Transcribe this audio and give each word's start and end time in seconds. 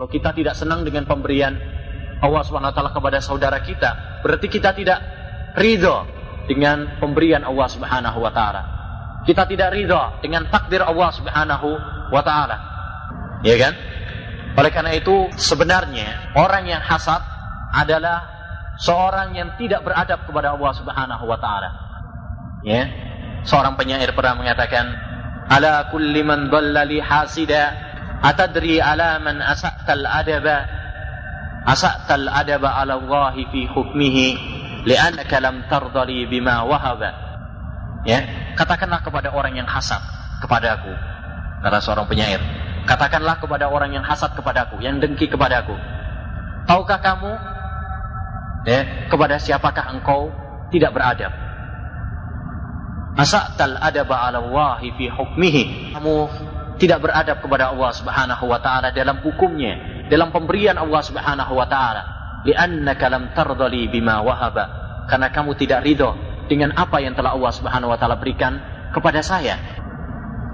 Kalau 0.00 0.08
kita 0.08 0.32
tidak 0.32 0.56
senang 0.56 0.80
dengan 0.80 1.04
pemberian 1.04 1.60
Allah 2.24 2.40
SWT 2.40 2.72
kepada 2.72 3.20
saudara 3.20 3.60
kita, 3.60 4.24
berarti 4.24 4.48
kita 4.48 4.72
tidak 4.72 4.96
ridho 5.60 6.08
dengan 6.48 6.96
pemberian 6.96 7.44
Allah 7.44 7.68
Subhanahu 7.68 8.16
wa 8.16 8.32
taala. 8.32 8.62
Kita 9.28 9.44
tidak 9.44 9.76
ridho 9.76 10.00
dengan 10.24 10.48
takdir 10.48 10.80
Allah 10.80 11.12
Subhanahu 11.12 11.68
wa 12.16 12.22
taala. 12.24 12.56
Ya 13.44 13.60
kan? 13.60 13.76
Oleh 14.56 14.72
karena 14.72 14.96
itu 14.96 15.28
sebenarnya 15.36 16.32
orang 16.32 16.64
yang 16.64 16.80
hasad 16.80 17.20
adalah 17.76 18.24
seorang 18.80 19.36
yang 19.36 19.52
tidak 19.60 19.84
beradab 19.84 20.24
kepada 20.24 20.56
Allah 20.56 20.72
Subhanahu 20.80 21.28
wa 21.28 21.36
taala. 21.36 21.70
Ya. 22.64 22.88
Seorang 23.44 23.76
penyair 23.76 24.16
pernah 24.16 24.32
mengatakan, 24.32 24.96
"Ala 25.44 25.92
kulli 25.92 26.24
man 26.24 26.48
dhalla 26.48 26.88
li 26.88 27.04
hasida, 27.04 27.89
atadri 28.20 28.80
ala 28.80 29.18
man 29.20 29.40
asa'ta 29.40 29.96
al-adaba? 29.96 30.64
Asa'ta 31.64 32.16
al-adaba 32.16 32.76
ala 32.80 32.96
Allah 33.00 33.36
fi 33.52 33.68
hukmihi, 33.68 34.26
li'annaka 34.88 35.36
lam 35.40 35.64
tardali 35.68 36.24
bima 36.28 36.64
wahaba." 36.64 37.12
Ya, 38.08 38.52
katakanlah 38.56 39.04
kepada 39.04 39.28
orang 39.28 39.52
yang 39.60 39.68
hasad 39.68 40.00
kepadaku, 40.40 40.92
kata 41.60 41.78
seorang 41.84 42.08
penyair. 42.08 42.40
Katakanlah 42.88 43.36
kepada 43.36 43.68
orang 43.68 43.92
yang 43.92 44.04
hasad 44.04 44.32
kepadaku, 44.32 44.80
yang 44.80 44.96
dengki 44.96 45.28
kepadaku. 45.28 45.76
Tahukah 46.64 46.96
kamu 46.96 47.32
ya, 48.64 49.08
kepada 49.12 49.36
siapakah 49.36 49.92
engkau 49.92 50.32
tidak 50.72 50.96
beradab? 50.96 51.32
Asa'tal 53.20 53.76
adaba 53.76 54.24
ala 54.24 54.40
Allahi 54.40 54.96
fi 54.96 55.12
hukmihi. 55.12 55.92
Kamu 55.92 56.14
tidak 56.80 57.04
beradab 57.04 57.44
kepada 57.44 57.68
Allah 57.68 57.92
Subhanahu 57.92 58.44
wa 58.48 58.58
taala 58.58 58.88
dalam 58.90 59.20
hukumnya, 59.20 60.08
dalam 60.08 60.32
pemberian 60.32 60.80
Allah 60.80 61.02
Subhanahu 61.04 61.52
wa 61.52 61.68
taala. 61.68 62.02
Li'annaka 62.40 63.12
lam 63.12 63.36
tardali 63.36 63.84
bima 63.92 64.24
wahaba. 64.24 64.80
Karena 65.04 65.28
kamu 65.28 65.60
tidak 65.60 65.84
ridho 65.84 66.16
dengan 66.48 66.72
apa 66.72 67.04
yang 67.04 67.12
telah 67.12 67.36
Allah 67.36 67.52
Subhanahu 67.52 67.92
wa 67.92 67.98
taala 68.00 68.16
berikan 68.16 68.56
kepada 68.96 69.20
saya. 69.20 69.60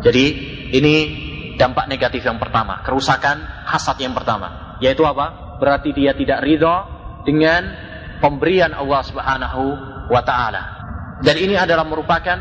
Jadi 0.03 0.25
ini 0.75 0.95
dampak 1.55 1.86
negatif 1.86 2.27
yang 2.27 2.42
pertama, 2.42 2.83
kerusakan 2.83 3.64
hasad 3.64 3.97
yang 4.03 4.12
pertama, 4.12 4.77
yaitu 4.83 5.06
apa? 5.06 5.56
Berarti 5.62 5.95
dia 5.95 6.12
tidak 6.12 6.42
ridho 6.42 6.75
dengan 7.23 7.70
pemberian 8.19 8.75
Allah 8.75 9.01
Subhanahu 9.06 9.62
wa 10.11 10.23
taala. 10.27 10.62
Dan 11.23 11.39
ini 11.39 11.55
adalah 11.55 11.86
merupakan 11.86 12.36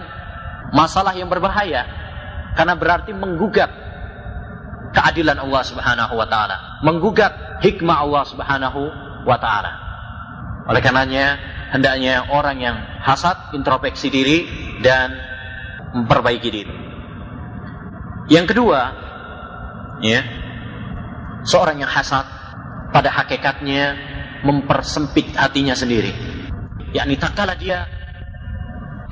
masalah 0.74 1.16
yang 1.16 1.30
berbahaya 1.32 2.05
karena 2.56 2.74
berarti 2.80 3.12
menggugat 3.12 3.68
keadilan 4.96 5.38
Allah 5.44 5.64
Subhanahu 5.68 6.14
wa 6.16 6.28
taala, 6.28 6.80
menggugat 6.82 7.60
hikmah 7.60 7.98
Allah 8.00 8.24
Subhanahu 8.24 8.82
wa 9.28 9.38
taala. 9.38 9.72
Oleh 10.66 10.82
karenanya 10.82 11.38
hendaknya 11.76 12.32
orang 12.32 12.58
yang 12.58 12.78
hasad 13.04 13.54
introspeksi 13.54 14.08
diri 14.08 14.48
dan 14.80 15.14
memperbaiki 15.94 16.50
diri. 16.50 16.74
Yang 18.32 18.56
kedua, 18.56 18.80
ya, 20.02 20.26
seorang 21.46 21.84
yang 21.84 21.92
hasad 21.92 22.26
pada 22.90 23.14
hakikatnya 23.14 23.94
mempersempit 24.42 25.36
hatinya 25.38 25.78
sendiri. 25.78 26.10
Yakni 26.96 27.20
tak 27.20 27.36
kala 27.38 27.54
dia 27.60 27.86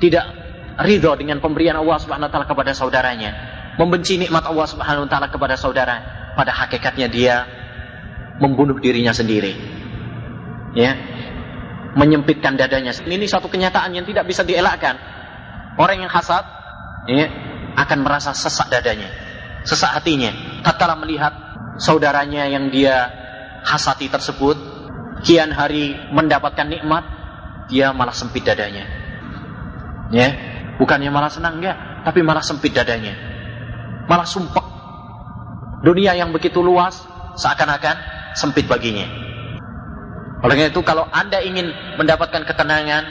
tidak 0.00 0.43
ridho 0.80 1.14
dengan 1.14 1.38
pemberian 1.38 1.78
Allah 1.78 1.98
Subhanahu 2.02 2.26
wa 2.28 2.32
taala 2.32 2.46
kepada 2.48 2.72
saudaranya, 2.74 3.30
membenci 3.78 4.18
nikmat 4.18 4.42
Allah 4.46 4.66
Subhanahu 4.66 5.06
wa 5.06 5.10
taala 5.10 5.28
kepada 5.30 5.54
saudara, 5.54 5.96
pada 6.34 6.50
hakikatnya 6.50 7.06
dia 7.06 7.34
membunuh 8.42 8.78
dirinya 8.78 9.14
sendiri. 9.14 9.54
Ya. 10.74 10.98
Menyempitkan 11.94 12.58
dadanya. 12.58 12.90
Ini 12.90 13.22
satu 13.30 13.46
kenyataan 13.46 13.94
yang 13.94 14.02
tidak 14.02 14.26
bisa 14.26 14.42
dielakkan. 14.42 14.98
Orang 15.78 16.02
yang 16.02 16.10
hasad 16.10 16.42
ya, 17.06 17.30
akan 17.78 17.98
merasa 18.02 18.34
sesak 18.34 18.66
dadanya, 18.66 19.10
sesak 19.62 19.94
hatinya. 19.94 20.34
Tatkala 20.66 20.98
melihat 20.98 21.30
saudaranya 21.78 22.50
yang 22.50 22.74
dia 22.74 23.10
hasati 23.62 24.10
tersebut 24.10 24.58
kian 25.22 25.54
hari 25.54 25.94
mendapatkan 26.10 26.66
nikmat, 26.66 27.06
dia 27.70 27.94
malah 27.94 28.14
sempit 28.14 28.42
dadanya. 28.42 28.86
Ya, 30.10 30.34
bukannya 30.80 31.10
malah 31.10 31.30
senang 31.30 31.60
enggak, 31.62 32.04
tapi 32.04 32.20
malah 32.20 32.42
sempit 32.44 32.74
dadanya. 32.74 33.14
Malah 34.04 34.28
sumpah. 34.28 34.66
Dunia 35.84 36.16
yang 36.16 36.32
begitu 36.32 36.64
luas 36.64 37.04
seakan-akan 37.36 37.96
sempit 38.36 38.64
baginya. 38.64 39.06
Oleh 40.44 40.68
itu 40.68 40.80
kalau 40.84 41.08
Anda 41.08 41.40
ingin 41.40 41.96
mendapatkan 41.96 42.44
ketenangan, 42.44 43.04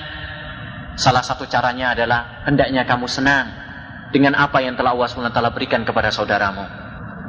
salah 0.94 1.26
satu 1.26 1.50
caranya 1.50 1.98
adalah 1.98 2.46
hendaknya 2.46 2.86
kamu 2.86 3.10
senang 3.10 3.50
dengan 4.14 4.38
apa 4.38 4.62
yang 4.62 4.78
telah 4.78 4.94
Allah 4.94 5.10
SWT 5.10 5.42
berikan 5.58 5.82
kepada 5.82 6.14
saudaramu. 6.14 6.62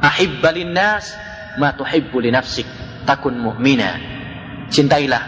Ahibbalin 0.04 0.76
nas 0.76 1.16
ma 1.56 1.72
tuhibbu 1.72 2.20
li 2.20 2.28
nafsik 2.28 2.68
takun 3.08 3.40
mu'mina. 3.40 4.12
Cintailah, 4.68 5.24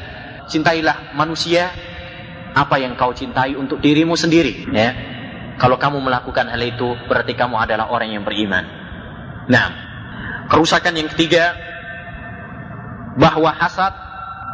cintailah 0.49 1.17
manusia 1.17 1.73
apa 2.57 2.81
yang 2.81 2.97
kau 2.97 3.13
cintai 3.13 3.53
untuk 3.53 3.85
dirimu 3.85 4.17
sendiri, 4.17 4.65
ya. 4.73 4.89
Kalau 5.61 5.77
kamu 5.77 6.01
melakukan 6.01 6.49
hal 6.49 6.61
itu 6.65 6.89
berarti 7.05 7.37
kamu 7.37 7.57
adalah 7.57 7.93
orang 7.93 8.17
yang 8.17 8.25
beriman. 8.25 8.65
Nah, 9.49 9.67
kerusakan 10.49 10.97
yang 10.97 11.09
ketiga 11.13 11.53
bahwa 13.21 13.53
hasad 13.53 13.93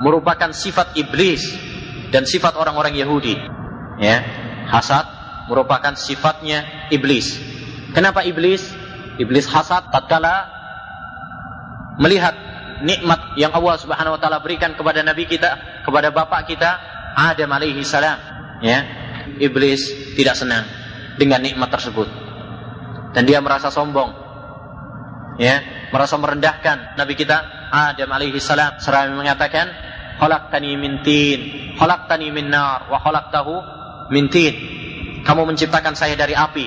merupakan 0.03 0.51
sifat 0.51 0.99
iblis 0.99 1.47
dan 2.11 2.27
sifat 2.27 2.59
orang-orang 2.59 2.99
Yahudi. 2.99 3.39
Ya, 4.03 4.23
hasad 4.67 5.07
merupakan 5.47 5.95
sifatnya 5.95 6.91
iblis. 6.91 7.39
Kenapa 7.95 8.27
iblis? 8.27 8.67
Iblis 9.19 9.47
hasad 9.47 9.91
tatkala 9.95 10.51
melihat 12.03 12.35
nikmat 12.83 13.39
yang 13.39 13.55
Allah 13.55 13.79
Subhanahu 13.79 14.19
wa 14.19 14.21
taala 14.23 14.43
berikan 14.43 14.75
kepada 14.75 15.07
nabi 15.07 15.27
kita, 15.27 15.83
kepada 15.87 16.11
bapak 16.11 16.51
kita 16.51 16.92
Adam 17.17 17.50
alaihi 17.53 17.83
salam, 17.84 18.19
ya. 18.65 19.00
Iblis 19.39 20.15
tidak 20.19 20.37
senang 20.37 20.67
dengan 21.17 21.41
nikmat 21.43 21.71
tersebut. 21.71 22.09
Dan 23.12 23.28
dia 23.28 23.39
merasa 23.45 23.69
sombong. 23.69 24.11
Ya, 25.41 25.89
merasa 25.93 26.17
merendahkan 26.21 26.97
nabi 26.97 27.17
kita 27.17 27.69
Adam 27.73 28.12
alaihi 28.12 28.37
salam 28.37 28.77
seraya 28.77 29.09
mengatakan, 29.12 29.69
"Khalaqtani 30.21 30.77
min 30.77 31.00
tin, 31.00 31.41
khalaqtani 31.81 32.28
min 32.28 32.53
nar, 32.53 32.89
wa 32.93 33.00
khalaqtahu 33.00 33.55
min 34.12 34.29
tin." 34.29 34.55
Kamu 35.23 35.49
menciptakan 35.49 35.97
saya 35.97 36.19
dari 36.19 36.37
api. 36.37 36.67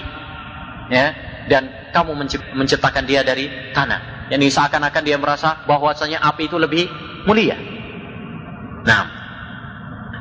Ya, 0.89 1.05
dan 1.49 1.91
kamu 1.93 2.17
menciptakan 2.57 3.05
dia 3.05 3.21
dari 3.21 3.73
tanah. 3.73 4.29
Yang 4.33 4.57
seakan-akan 4.57 5.03
dia 5.05 5.17
merasa 5.21 5.61
bahwasanya 5.69 6.21
api 6.25 6.49
itu 6.49 6.57
lebih 6.57 6.89
mulia. 7.29 7.57
Nah, 8.85 9.24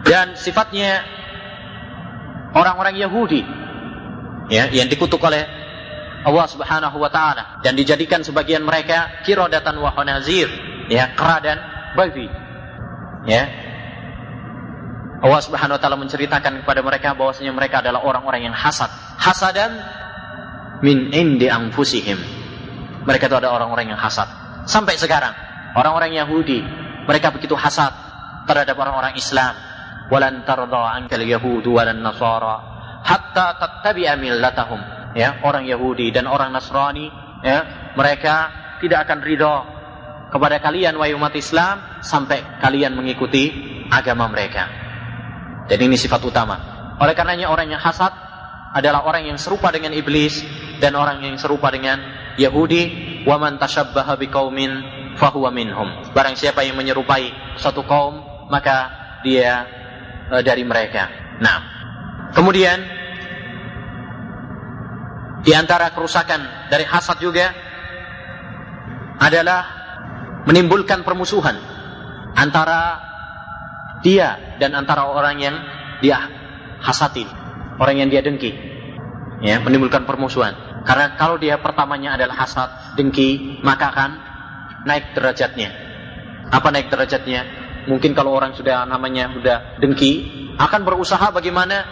dan 0.05 0.37
sifatnya 0.37 1.03
orang-orang 2.53 3.01
Yahudi 3.01 3.43
ya 4.53 4.69
yang 4.71 4.87
dikutuk 4.87 5.19
oleh 5.25 5.45
Allah 6.25 6.47
Subhanahu 6.49 6.97
wa 6.97 7.11
taala 7.13 7.61
dan 7.61 7.77
dijadikan 7.77 8.25
sebagian 8.25 8.65
mereka 8.65 9.25
kirodatan 9.29 9.77
wa 9.77 9.93
khanazir 9.93 10.49
ya 10.89 11.13
kera 11.13 11.41
dan 11.41 11.57
babi 11.97 12.29
ya. 13.29 13.45
Allah 15.25 15.41
Subhanahu 15.41 15.77
wa 15.77 15.81
taala 15.81 15.97
menceritakan 15.97 16.65
kepada 16.65 16.85
mereka 16.85 17.17
bahwasanya 17.17 17.53
mereka 17.57 17.81
adalah 17.81 18.05
orang-orang 18.05 18.53
yang 18.53 18.57
hasad. 18.57 18.93
Hasadan 19.17 19.73
min 20.85 21.09
indi 21.17 21.49
anfusihim. 21.49 22.21
Mereka 23.09 23.33
itu 23.33 23.37
ada 23.37 23.53
orang-orang 23.53 23.89
yang 23.89 24.01
hasad. 24.01 24.29
Sampai 24.69 25.01
sekarang 25.01 25.33
orang-orang 25.77 26.13
Yahudi 26.13 26.61
mereka 27.09 27.33
begitu 27.33 27.57
hasad 27.57 27.93
terhadap 28.45 28.77
orang-orang 28.77 29.17
Islam 29.17 29.57
walan 30.13 30.45
tarda 30.45 30.97
ankal 30.97 31.23
yahudu 31.25 31.77
walan 31.77 32.01
nasara 32.05 32.75
hatta 33.05 33.61
tattabi'a 33.61 34.17
millatahum. 34.17 34.81
Ya 35.15 35.39
orang 35.47 35.69
Yahudi 35.69 36.11
dan 36.11 36.27
orang 36.27 36.51
Nasrani 36.51 37.07
ya 37.45 37.93
mereka 37.95 38.51
tidak 38.83 39.07
akan 39.07 39.23
ridho 39.23 39.57
kepada 40.33 40.59
kalian 40.59 40.99
wahai 40.99 41.15
umat 41.15 41.31
Islam 41.39 42.03
sampai 42.03 42.59
kalian 42.59 42.99
mengikuti 42.99 43.53
agama 43.93 44.27
mereka. 44.27 44.67
Dan 45.71 45.79
ini 45.87 45.95
sifat 45.95 46.19
utama. 46.27 46.57
Oleh 46.99 47.15
karenanya 47.15 47.47
orang 47.47 47.71
yang 47.71 47.79
hasad 47.79 48.11
adalah 48.75 49.07
orang 49.07 49.31
yang 49.31 49.39
serupa 49.39 49.71
dengan 49.71 49.95
iblis 49.95 50.43
dan 50.83 50.99
orang 50.99 51.23
yang 51.23 51.39
serupa 51.39 51.71
dengan 51.71 52.03
Yahudi. 52.35 53.05
Wa 53.23 53.39
man 53.39 53.57
tashabbaha 53.63 54.19
biqaumin 54.19 54.73
fahuwa 55.15 55.55
minhum. 55.55 56.11
Barang 56.11 56.35
siapa 56.35 56.67
yang 56.67 56.75
menyerupai 56.75 57.55
suatu 57.55 57.87
kaum 57.87 58.19
maka 58.51 58.91
dia 59.23 59.65
e, 60.31 60.35
dari 60.45 60.63
mereka. 60.63 61.09
Nah, 61.41 61.57
kemudian 62.33 62.79
di 65.45 65.53
antara 65.53 65.93
kerusakan 65.93 66.69
dari 66.73 66.89
hasad 66.89 67.21
juga 67.21 67.53
adalah 69.21 69.63
menimbulkan 70.49 71.05
permusuhan 71.05 71.57
antara 72.37 73.01
dia 74.05 74.57
dan 74.61 74.77
antara 74.77 75.09
orang 75.09 75.37
yang 75.41 75.57
dia 76.05 76.29
hasati, 76.85 77.25
orang 77.81 78.05
yang 78.05 78.09
dia 78.13 78.21
dengki. 78.21 78.53
Ya, 79.45 79.61
menimbulkan 79.61 80.09
permusuhan. 80.09 80.85
Karena 80.85 81.17
kalau 81.17 81.41
dia 81.41 81.61
pertamanya 81.61 82.17
adalah 82.17 82.45
hasad, 82.45 82.97
dengki, 82.97 83.61
maka 83.65 83.93
akan 83.93 84.11
naik 84.85 85.17
derajatnya. 85.17 85.73
Apa 86.53 86.69
naik 86.69 86.93
derajatnya? 86.93 87.64
Mungkin 87.85 88.17
kalau 88.17 88.33
orang 88.33 88.57
sudah 88.57 88.89
namanya 88.89 89.29
sudah 89.33 89.77
dengki, 89.81 90.25
akan 90.57 90.81
berusaha 90.87 91.29
bagaimana 91.35 91.85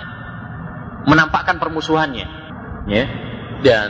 menampakkan 1.04 1.58
permusuhannya. 1.58 2.26
Ya. 2.88 3.04
Dan 3.62 3.88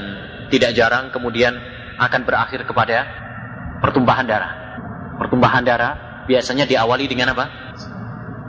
tidak 0.53 0.77
jarang 0.77 1.09
kemudian 1.09 1.57
akan 1.97 2.21
berakhir 2.29 2.67
kepada 2.69 3.09
pertumpahan 3.81 4.27
darah. 4.29 4.53
Pertumpahan 5.17 5.65
darah 5.65 5.93
biasanya 6.29 6.69
diawali 6.69 7.09
dengan 7.09 7.33
apa? 7.33 7.45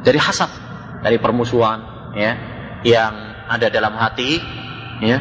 Dari 0.03 0.19
hasad, 0.19 0.51
dari 0.99 1.15
permusuhan, 1.15 2.11
ya, 2.17 2.31
yang 2.83 3.13
ada 3.47 3.71
dalam 3.71 3.95
hati, 3.95 4.39
ya. 4.99 5.17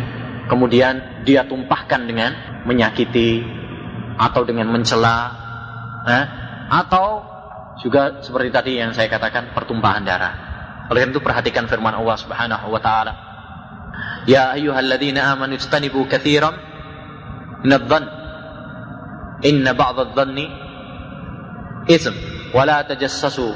Kemudian 0.50 1.22
dia 1.22 1.46
tumpahkan 1.46 2.02
dengan 2.02 2.62
menyakiti 2.66 3.46
atau 4.18 4.42
dengan 4.42 4.74
mencela, 4.74 5.30
eh, 6.02 6.24
atau 6.66 7.31
juga 7.80 8.20
seperti 8.20 8.48
tadi 8.52 8.72
yang 8.76 8.92
saya 8.92 9.08
katakan 9.08 9.56
pertumpahan 9.56 10.04
darah. 10.04 10.34
Oleh 10.92 11.08
itu 11.08 11.22
perhatikan 11.24 11.64
firman 11.64 11.96
Allah 11.96 12.16
Subhanahu 12.20 12.68
wa 12.68 12.80
taala. 12.82 13.12
Ya 14.28 14.52
ayyuhalladzina 14.52 15.32
amanu 15.32 15.56
istanibu 15.56 16.04
katsiran 16.04 16.52
minadh-dhann 17.64 18.04
inna 19.40 19.72
ba'dadh-dhanni 19.72 20.46
ism. 21.88 22.14
Wa 22.52 22.68
la 22.68 22.84
tajassasu. 22.84 23.48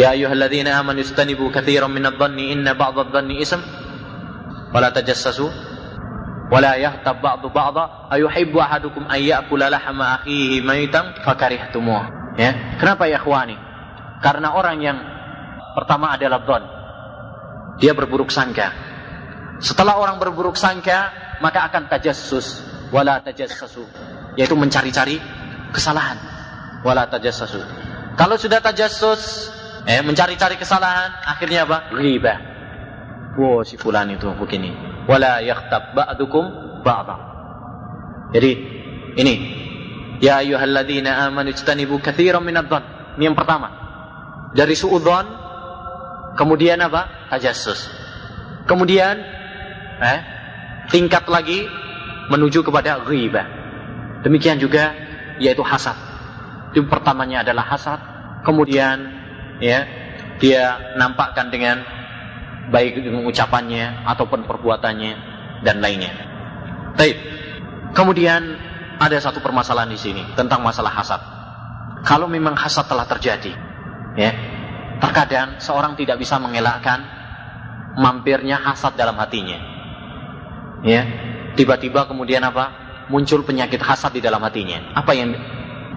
Ya 0.00 0.16
ayyuhalladzina 0.16 0.80
amanu 0.80 1.04
istanibu 1.04 1.52
katsiran 1.52 1.92
minadh-dhanni 1.92 2.56
inna 2.56 2.72
ba'dadh-dhanni 2.72 3.36
ism. 3.36 3.60
Wa 4.72 4.80
la 4.80 4.90
tajassasu 4.96 5.75
wa 6.46 6.58
la 6.62 6.78
yahtab 6.78 7.18
ba'du 7.18 7.50
ba'dha 7.50 8.10
ayuhibbu 8.14 8.58
ahadukum 8.62 9.06
an 9.10 9.18
lahma 9.70 10.22
akhihi 10.22 10.62
maitan 10.62 11.14
fakarihtumuh 11.26 12.34
ya. 12.38 12.78
Kenapa 12.78 13.10
ya 13.10 13.18
ikhwani? 13.18 13.56
Karena 14.22 14.54
orang 14.54 14.78
yang 14.80 14.98
pertama 15.74 16.14
adalah 16.14 16.42
dhon 16.46 16.64
dia 17.82 17.92
berburuk 17.92 18.32
sangka. 18.32 18.72
Setelah 19.60 20.00
orang 20.00 20.16
berburuk 20.22 20.56
sangka 20.56 21.12
maka 21.42 21.66
akan 21.68 21.90
tajassus. 21.90 22.62
Wala 22.94 23.20
tajassasu. 23.20 23.82
Yaitu 24.38 24.54
mencari-cari 24.54 25.18
kesalahan. 25.74 26.16
Wala 26.86 27.10
tajassasu. 27.10 27.60
Kalau 28.16 28.40
sudah 28.40 28.62
tajassus 28.62 29.52
eh 29.84 30.00
mencari-cari 30.00 30.56
kesalahan 30.56 31.12
akhirnya 31.26 31.68
apa? 31.68 31.92
Riba 31.92 32.55
wow 33.36 33.62
si 33.62 33.76
fulan 33.76 34.10
itu 34.12 34.26
begini. 34.36 34.72
Wala 35.06 35.44
yakhtab 35.44 35.94
ba'dukum 35.94 36.44
ba'da. 36.82 37.16
Jadi 38.34 38.50
ini. 39.16 39.34
Ya 40.16 40.40
ayyuhalladzina 40.40 41.28
amanu 41.28 41.52
ijtanibu 41.52 42.00
katsiran 42.00 42.40
minadh-dhann. 42.40 43.16
Ini 43.20 43.32
yang 43.32 43.36
pertama. 43.36 43.68
Dari 44.56 44.72
suudzon 44.72 45.26
kemudian 46.40 46.80
apa? 46.80 47.28
Tajassus. 47.28 47.92
Kemudian 48.64 49.20
eh 50.00 50.20
tingkat 50.88 51.28
lagi 51.28 51.68
menuju 52.32 52.64
kepada 52.64 53.04
ghibah. 53.04 53.46
Demikian 54.24 54.58
juga 54.58 54.96
yaitu 55.38 55.62
hasad. 55.62 55.94
Itu 56.72 56.84
pertamanya 56.88 57.40
adalah 57.46 57.72
hasad, 57.72 58.00
kemudian 58.44 58.96
ya 59.62 59.86
dia 60.36 60.96
nampakkan 61.00 61.48
dengan 61.48 61.80
baik 62.70 62.98
dengan 62.98 63.22
ucapannya 63.26 64.06
ataupun 64.06 64.44
perbuatannya 64.46 65.12
dan 65.62 65.76
lainnya. 65.78 66.12
Baik. 66.96 67.16
Kemudian 67.94 68.42
ada 68.96 69.16
satu 69.20 69.40
permasalahan 69.40 69.92
di 69.92 70.00
sini 70.00 70.22
tentang 70.34 70.60
masalah 70.64 70.92
hasad. 70.92 71.20
Kalau 72.04 72.28
memang 72.28 72.54
hasad 72.56 72.86
telah 72.86 73.08
terjadi, 73.08 73.52
ya, 74.16 74.30
terkadang 75.00 75.58
seorang 75.60 75.96
tidak 75.98 76.20
bisa 76.20 76.36
mengelakkan 76.40 77.02
mampirnya 77.96 78.60
hasad 78.60 78.94
dalam 78.94 79.16
hatinya. 79.16 79.58
Ya, 80.84 81.02
tiba-tiba 81.56 82.04
kemudian 82.04 82.44
apa? 82.44 82.84
Muncul 83.06 83.46
penyakit 83.46 83.80
hasad 83.80 84.12
di 84.12 84.20
dalam 84.20 84.42
hatinya. 84.42 84.92
Apa 84.92 85.14
yang 85.14 85.30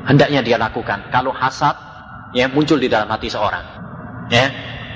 hendaknya 0.05 0.45
dia 0.45 0.57
lakukan? 0.61 1.09
Kalau 1.09 1.33
hasad 1.33 1.73
ya 2.33 2.45
muncul 2.47 2.77
di 2.77 2.87
dalam 2.87 3.09
hati 3.09 3.27
seorang. 3.27 3.65
Ya. 4.29 4.45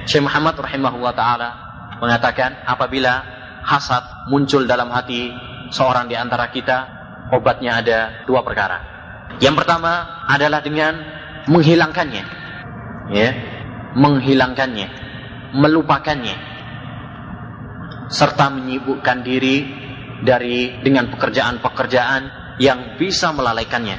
Syekh 0.04 0.28
Muhammad 0.28 0.60
rahimahullah 0.60 1.16
taala 1.16 1.63
mengatakan 2.04 2.68
apabila 2.68 3.24
hasad 3.64 4.28
muncul 4.28 4.68
dalam 4.68 4.92
hati 4.92 5.32
seorang 5.72 6.12
di 6.12 6.20
antara 6.20 6.52
kita, 6.52 6.78
obatnya 7.32 7.80
ada 7.80 8.00
dua 8.28 8.44
perkara. 8.44 8.78
Yang 9.40 9.64
pertama 9.64 10.28
adalah 10.28 10.60
dengan 10.60 11.00
menghilangkannya. 11.48 12.24
Ya. 13.16 13.32
Menghilangkannya, 13.94 14.88
melupakannya 15.54 16.38
serta 18.10 18.50
menyibukkan 18.50 19.22
diri 19.22 19.58
dari 20.26 20.82
dengan 20.82 21.14
pekerjaan-pekerjaan 21.14 22.22
yang 22.58 22.98
bisa 22.98 23.34
melalaikannya. 23.34 23.98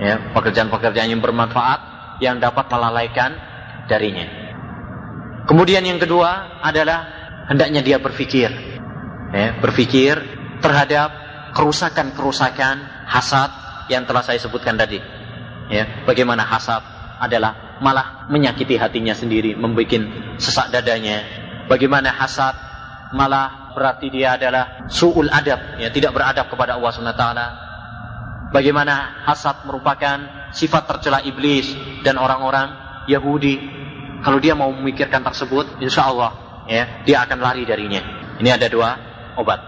Ya, 0.00 0.32
pekerjaan-pekerjaan 0.34 1.12
yang 1.12 1.22
bermanfaat 1.22 1.80
yang 2.18 2.40
dapat 2.42 2.66
melalaikan 2.72 3.36
darinya. 3.86 4.43
Kemudian 5.44 5.84
yang 5.84 6.00
kedua 6.00 6.60
adalah 6.64 7.04
hendaknya 7.48 7.84
dia 7.84 8.00
berpikir, 8.00 8.48
ya, 9.32 9.60
berpikir 9.60 10.16
terhadap 10.64 11.12
kerusakan-kerusakan 11.52 13.06
hasad 13.06 13.50
yang 13.92 14.08
telah 14.08 14.24
saya 14.24 14.40
sebutkan 14.40 14.74
tadi. 14.80 14.96
Ya, 15.68 16.04
bagaimana 16.08 16.44
hasad 16.44 16.80
adalah 17.20 17.78
malah 17.80 18.28
menyakiti 18.32 18.80
hatinya 18.80 19.12
sendiri, 19.12 19.56
membuat 19.56 19.92
sesak 20.40 20.72
dadanya. 20.72 21.24
Bagaimana 21.68 22.12
hasad 22.12 22.52
malah 23.16 23.72
berarti 23.72 24.08
dia 24.08 24.36
adalah 24.36 24.88
suul 24.88 25.28
adab, 25.28 25.80
ya 25.80 25.88
tidak 25.88 26.12
beradab 26.12 26.48
kepada 26.48 26.76
Allah 26.76 26.90
SWT. 26.92 27.26
Bagaimana 28.54 29.24
hasad 29.26 29.66
merupakan 29.66 30.48
sifat 30.54 30.86
tercela 30.86 31.18
iblis 31.26 31.74
dan 32.06 32.16
orang-orang 32.16 32.70
Yahudi. 33.10 33.83
Kalau 34.24 34.40
dia 34.40 34.56
mau 34.56 34.72
memikirkan 34.72 35.20
tersebut, 35.20 35.84
insya 35.84 36.08
Allah 36.08 36.32
ya 36.64 37.04
dia 37.04 37.20
akan 37.28 37.38
lari 37.44 37.68
darinya. 37.68 38.00
Ini 38.40 38.48
ada 38.56 38.66
dua 38.72 38.96
obat. 39.36 39.60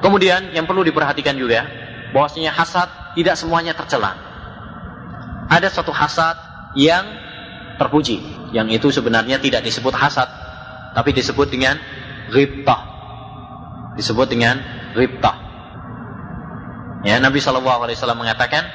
Kemudian 0.00 0.56
yang 0.56 0.64
perlu 0.64 0.80
diperhatikan 0.86 1.36
juga, 1.36 1.68
bahwasanya 2.16 2.54
hasad 2.54 2.88
tidak 3.12 3.36
semuanya 3.36 3.76
tercela. 3.76 4.16
Ada 5.52 5.68
satu 5.68 5.92
hasad 5.92 6.36
yang 6.78 7.04
terpuji, 7.76 8.50
yang 8.56 8.72
itu 8.72 8.88
sebenarnya 8.88 9.36
tidak 9.42 9.64
disebut 9.64 9.92
hasad, 9.92 10.28
tapi 10.96 11.12
disebut 11.12 11.52
dengan 11.52 11.76
ghibtah. 12.32 12.82
Disebut 14.00 14.26
dengan 14.30 14.62
ghibtah. 14.94 15.36
Ya, 17.06 17.20
Nabi 17.22 17.38
Shallallahu 17.38 17.84
alaihi 17.86 17.98
wasallam 17.98 18.20
mengatakan, 18.22 18.66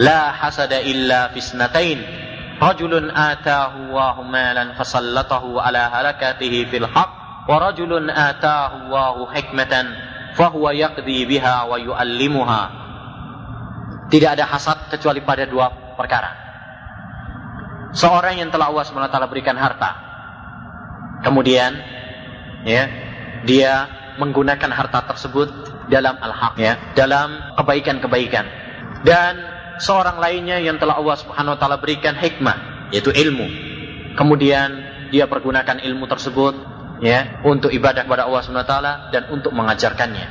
"La 0.00 0.32
hasada 0.32 0.80
illa 0.80 1.32
fisnatain. 1.32 2.25
Rajulun 2.56 3.12
atahu 3.12 3.92
Allahu 3.92 4.24
malan 4.24 4.72
fasallatahu 4.76 5.60
ala 5.60 5.92
halakatihi 5.92 6.72
fil 6.72 6.88
haq, 6.88 7.10
wa 7.44 7.56
rajulun 7.60 8.08
atahu 8.08 8.88
Allahu 8.88 9.28
hikmatan 9.36 9.92
fahuwa 10.34 10.72
yaqdi 10.72 11.28
biha 11.28 11.68
wa 11.68 11.76
yu'allimuha." 11.76 12.62
Tidak 14.08 14.30
ada 14.38 14.46
hasad 14.46 14.88
kecuali 14.88 15.20
pada 15.20 15.44
dua 15.44 15.68
perkara. 15.98 16.30
Seorang 17.96 18.38
yang 18.38 18.52
telah 18.52 18.70
Allah 18.70 18.84
SWT 18.86 19.18
berikan 19.32 19.56
harta. 19.56 19.90
Kemudian 21.24 21.74
ya 22.62 22.86
dia 23.48 23.72
menggunakan 24.20 24.70
harta 24.72 25.04
tersebut 25.10 25.48
dalam 25.86 26.18
al-haq 26.18 26.54
ya 26.58 26.72
dalam 26.98 27.54
kebaikan-kebaikan 27.56 28.44
dan 29.06 29.55
seorang 29.80 30.16
lainnya 30.20 30.60
yang 30.60 30.80
telah 30.80 30.96
Allah 30.96 31.16
Subhanahu 31.18 31.54
wa 31.56 31.58
taala 31.58 31.76
berikan 31.80 32.16
hikmah 32.16 32.90
yaitu 32.92 33.12
ilmu. 33.12 33.46
Kemudian 34.16 34.68
dia 35.12 35.28
pergunakan 35.28 35.82
ilmu 35.82 36.04
tersebut 36.08 36.54
ya 37.04 37.42
untuk 37.44 37.70
ibadah 37.70 38.08
kepada 38.08 38.24
Allah 38.24 38.40
Subhanahu 38.42 38.64
wa 38.64 38.70
taala 38.70 38.92
dan 39.12 39.28
untuk 39.32 39.52
mengajarkannya. 39.52 40.26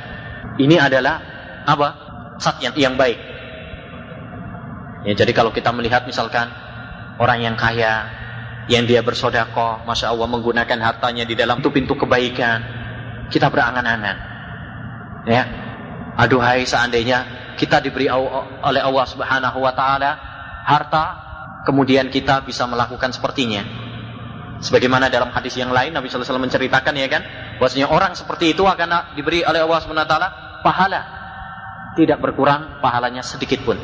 Ini 0.58 0.76
adalah 0.80 1.16
apa? 1.66 1.88
Sat 2.36 2.60
yang, 2.60 2.74
yang 2.76 2.94
baik. 2.98 3.16
Ya 5.06 5.14
jadi 5.14 5.32
kalau 5.32 5.54
kita 5.54 5.70
melihat 5.70 6.04
misalkan 6.04 6.50
orang 7.16 7.40
yang 7.40 7.56
kaya 7.56 8.10
yang 8.66 8.82
dia 8.82 8.98
bersodakoh, 8.98 9.86
masya 9.86 10.10
Allah 10.10 10.26
menggunakan 10.26 10.78
hartanya 10.82 11.22
di 11.22 11.38
dalam 11.38 11.62
pintu-pintu 11.62 11.94
kebaikan, 11.94 12.58
kita 13.30 13.46
berangan-angan. 13.46 14.16
Ya, 15.26 15.42
aduhai 16.18 16.66
seandainya 16.66 17.35
kita 17.56 17.80
diberi 17.82 18.06
oleh 18.12 18.80
Allah 18.80 19.06
Subhanahu 19.08 19.58
wa 19.58 19.72
taala 19.72 20.10
harta 20.62 21.04
kemudian 21.66 22.12
kita 22.12 22.44
bisa 22.46 22.68
melakukan 22.68 23.10
sepertinya. 23.10 23.64
Sebagaimana 24.56 25.12
dalam 25.12 25.28
hadis 25.36 25.52
yang 25.60 25.68
lain 25.68 25.92
Nabi 25.92 26.08
sallallahu 26.08 26.24
alaihi 26.24 26.32
wasallam 26.32 26.46
menceritakan 26.48 26.94
ya 26.96 27.08
kan, 27.12 27.22
bahwasanya 27.60 27.88
orang 27.92 28.12
seperti 28.16 28.56
itu 28.56 28.64
akan 28.64 29.12
diberi 29.18 29.44
oleh 29.44 29.60
Allah 29.60 29.78
Subhanahu 29.84 30.06
wa 30.06 30.10
taala 30.10 30.28
pahala 30.64 31.00
tidak 31.96 32.20
berkurang 32.20 32.80
pahalanya 32.84 33.24
sedikit 33.24 33.64
pun. 33.64 33.76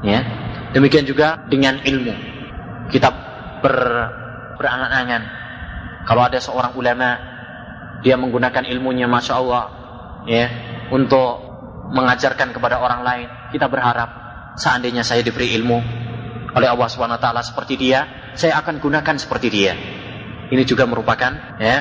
Ya. 0.00 0.24
Demikian 0.72 1.04
juga 1.04 1.44
dengan 1.50 1.82
ilmu. 1.82 2.14
Kita 2.88 3.08
ber, 3.60 3.76
berangan-angan. 4.56 5.22
Kalau 6.08 6.22
ada 6.24 6.38
seorang 6.40 6.72
ulama 6.78 7.08
dia 8.00 8.16
menggunakan 8.16 8.64
ilmunya 8.64 9.04
masya 9.04 9.34
Allah 9.36 9.64
ya 10.24 10.46
untuk 10.88 11.49
mengajarkan 11.90 12.54
kepada 12.54 12.78
orang 12.78 13.02
lain. 13.02 13.28
Kita 13.50 13.66
berharap 13.66 14.08
seandainya 14.56 15.02
saya 15.02 15.20
diberi 15.26 15.52
ilmu 15.58 15.78
oleh 16.50 16.66
Allah 16.66 16.88
swt 16.90 17.26
seperti 17.46 17.74
dia 17.78 18.00
saya 18.34 18.58
akan 18.62 18.78
gunakan 18.78 19.16
seperti 19.18 19.48
dia. 19.50 19.74
Ini 20.50 20.62
juga 20.66 20.86
merupakan 20.86 21.58
ya 21.58 21.76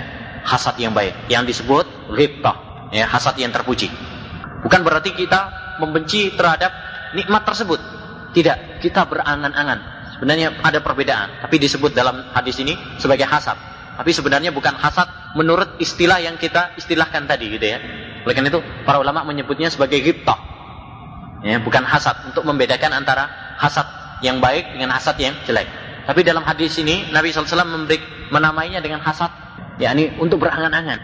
hasad 0.46 0.78
yang 0.78 0.94
baik. 0.94 1.30
Yang 1.30 1.56
disebut 1.56 1.86
ghibtah 2.14 2.90
ya 2.94 3.06
hasad 3.10 3.38
yang 3.38 3.54
terpuji. 3.54 3.90
Bukan 4.66 4.82
berarti 4.84 5.16
kita 5.16 5.50
membenci 5.82 6.34
terhadap 6.34 6.74
nikmat 7.16 7.46
tersebut. 7.46 7.80
Tidak 8.34 8.82
kita 8.82 9.10
berangan-angan. 9.10 9.98
Sebenarnya 10.18 10.62
ada 10.62 10.84
perbedaan 10.84 11.42
tapi 11.42 11.58
disebut 11.58 11.96
dalam 11.96 12.30
hadis 12.36 12.60
ini 12.62 12.78
sebagai 13.02 13.26
hasad. 13.26 13.58
Tapi 13.98 14.12
sebenarnya 14.16 14.56
bukan 14.56 14.78
hasad 14.80 15.36
menurut 15.36 15.76
istilah 15.82 16.22
yang 16.24 16.38
kita 16.38 16.78
istilahkan 16.78 17.26
tadi 17.26 17.46
gitu 17.52 17.66
ya. 17.66 17.80
Oleh 18.30 18.38
karena 18.38 18.54
itu 18.54 18.62
para 18.86 19.02
ulama 19.02 19.26
menyebutnya 19.26 19.74
sebagai 19.74 20.06
ghibtah. 20.06 20.38
Ya, 21.42 21.58
bukan 21.58 21.82
hasad 21.82 22.30
untuk 22.30 22.46
membedakan 22.46 22.94
antara 22.94 23.26
hasad 23.58 23.90
yang 24.22 24.38
baik 24.38 24.70
dengan 24.78 24.94
hasad 24.94 25.18
yang 25.18 25.34
jelek. 25.50 25.66
Tapi 26.06 26.22
dalam 26.22 26.46
hadis 26.46 26.78
ini 26.78 27.10
Nabi 27.10 27.34
SAW 27.34 27.66
memberi 27.66 27.98
menamainya 28.30 28.86
dengan 28.86 29.02
hasad, 29.02 29.34
yakni 29.82 30.14
untuk 30.22 30.46
berangan-angan. 30.46 31.02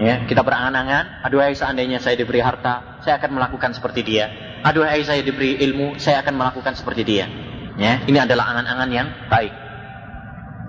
Ya, 0.00 0.24
kita 0.24 0.40
berangan-angan, 0.40 1.20
aduhai 1.20 1.52
seandainya 1.52 2.00
saya 2.00 2.16
diberi 2.16 2.40
harta, 2.40 3.04
saya 3.04 3.20
akan 3.20 3.36
melakukan 3.36 3.76
seperti 3.76 4.00
dia. 4.00 4.32
Aduhai 4.64 5.04
saya 5.04 5.20
diberi 5.20 5.60
ilmu, 5.68 6.00
saya 6.00 6.24
akan 6.24 6.32
melakukan 6.32 6.80
seperti 6.80 7.04
dia. 7.04 7.28
Ya, 7.76 8.00
ini 8.08 8.16
adalah 8.16 8.56
angan-angan 8.56 8.88
yang 8.88 9.08
baik. 9.28 9.52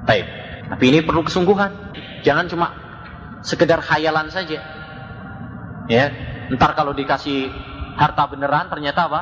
Baik. 0.04 0.28
Tapi 0.76 0.84
ini 0.92 1.00
perlu 1.08 1.24
kesungguhan. 1.24 1.96
Jangan 2.28 2.52
cuma 2.52 2.68
sekedar 3.48 3.80
khayalan 3.80 4.28
saja. 4.28 4.77
Ya, 5.88 6.12
ntar 6.54 6.76
kalau 6.76 6.92
dikasih 6.92 7.48
harta 7.96 8.28
beneran 8.28 8.68
ternyata 8.68 9.08
apa? 9.08 9.22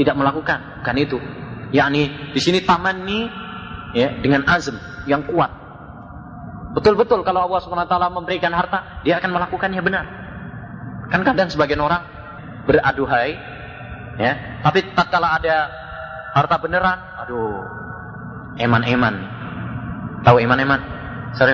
Tidak 0.00 0.16
melakukan. 0.16 0.82
Kan 0.82 0.96
itu. 0.96 1.20
Yakni 1.70 2.32
di 2.32 2.40
sini 2.40 2.64
taman 2.64 3.04
nih 3.04 3.24
ya 3.94 4.08
dengan 4.18 4.48
azm 4.48 4.76
yang 5.04 5.22
kuat. 5.28 5.50
Betul-betul 6.74 7.22
kalau 7.22 7.46
Allah 7.46 7.62
SWT 7.62 7.94
memberikan 8.10 8.50
harta, 8.50 9.04
dia 9.06 9.22
akan 9.22 9.30
melakukannya 9.30 9.82
benar. 9.84 10.04
Kan 11.12 11.22
kadang 11.22 11.46
sebagian 11.46 11.78
orang 11.78 12.02
beraduhai 12.66 13.38
ya, 14.18 14.58
tapi 14.66 14.82
tatkala 14.96 15.38
ada 15.38 15.70
harta 16.34 16.58
beneran, 16.58 16.98
aduh, 17.22 17.62
eman-eman 18.58 19.34
Tahu 20.24 20.40
iman-iman? 20.40 20.80
Sorry. 21.36 21.52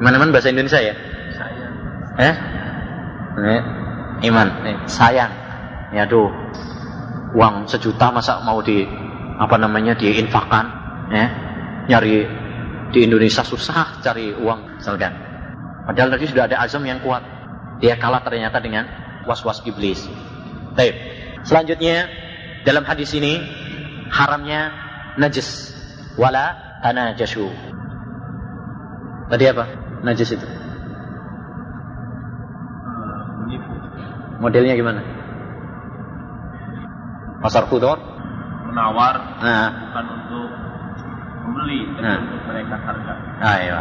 Iman-iman 0.00 0.32
bahasa 0.32 0.48
Indonesia 0.48 0.80
ya? 0.80 0.96
Eh? 2.20 2.34
eh 3.40 3.60
iman. 4.28 4.48
Eh, 4.68 4.76
sayang. 4.84 5.32
Ya 5.96 6.04
tuh. 6.04 6.28
Uang 7.30 7.64
sejuta 7.70 8.10
masa 8.10 8.42
mau 8.42 8.60
di 8.60 8.84
apa 9.40 9.56
namanya 9.56 9.96
diinfakkan? 9.96 10.66
Ya. 11.08 11.26
Nyari 11.88 12.28
di 12.92 12.98
Indonesia 13.06 13.40
susah 13.40 14.02
cari 14.04 14.34
uang 14.36 14.76
misalkan. 14.78 15.14
Padahal 15.88 16.12
tadi 16.14 16.24
sudah 16.28 16.44
ada 16.46 16.60
azam 16.60 16.84
yang 16.84 17.00
kuat. 17.00 17.24
Dia 17.80 17.96
kalah 17.96 18.20
ternyata 18.20 18.60
dengan 18.60 18.84
was-was 19.24 19.64
iblis. 19.64 20.04
Baik. 20.76 20.94
Selanjutnya 21.48 22.06
dalam 22.68 22.84
hadis 22.84 23.16
ini 23.16 23.40
haramnya 24.12 24.70
najis 25.16 25.72
wala 26.20 26.76
tanajashu. 26.84 27.48
Tadi 29.30 29.44
apa? 29.48 29.64
Najis 30.04 30.36
itu. 30.36 30.59
Modelnya 34.40 34.74
gimana? 34.74 35.00
Pasar 37.44 37.68
kudor? 37.68 38.00
Menawar, 38.70 39.40
nah. 39.42 39.68
bukan 39.90 40.06
untuk 40.14 40.48
membeli, 41.44 41.80
tapi 41.96 42.04
nah. 42.04 42.18
untuk 42.24 42.42
mereka 42.48 42.74
harga. 42.80 43.12
Ah, 43.40 43.56
iya. 43.60 43.80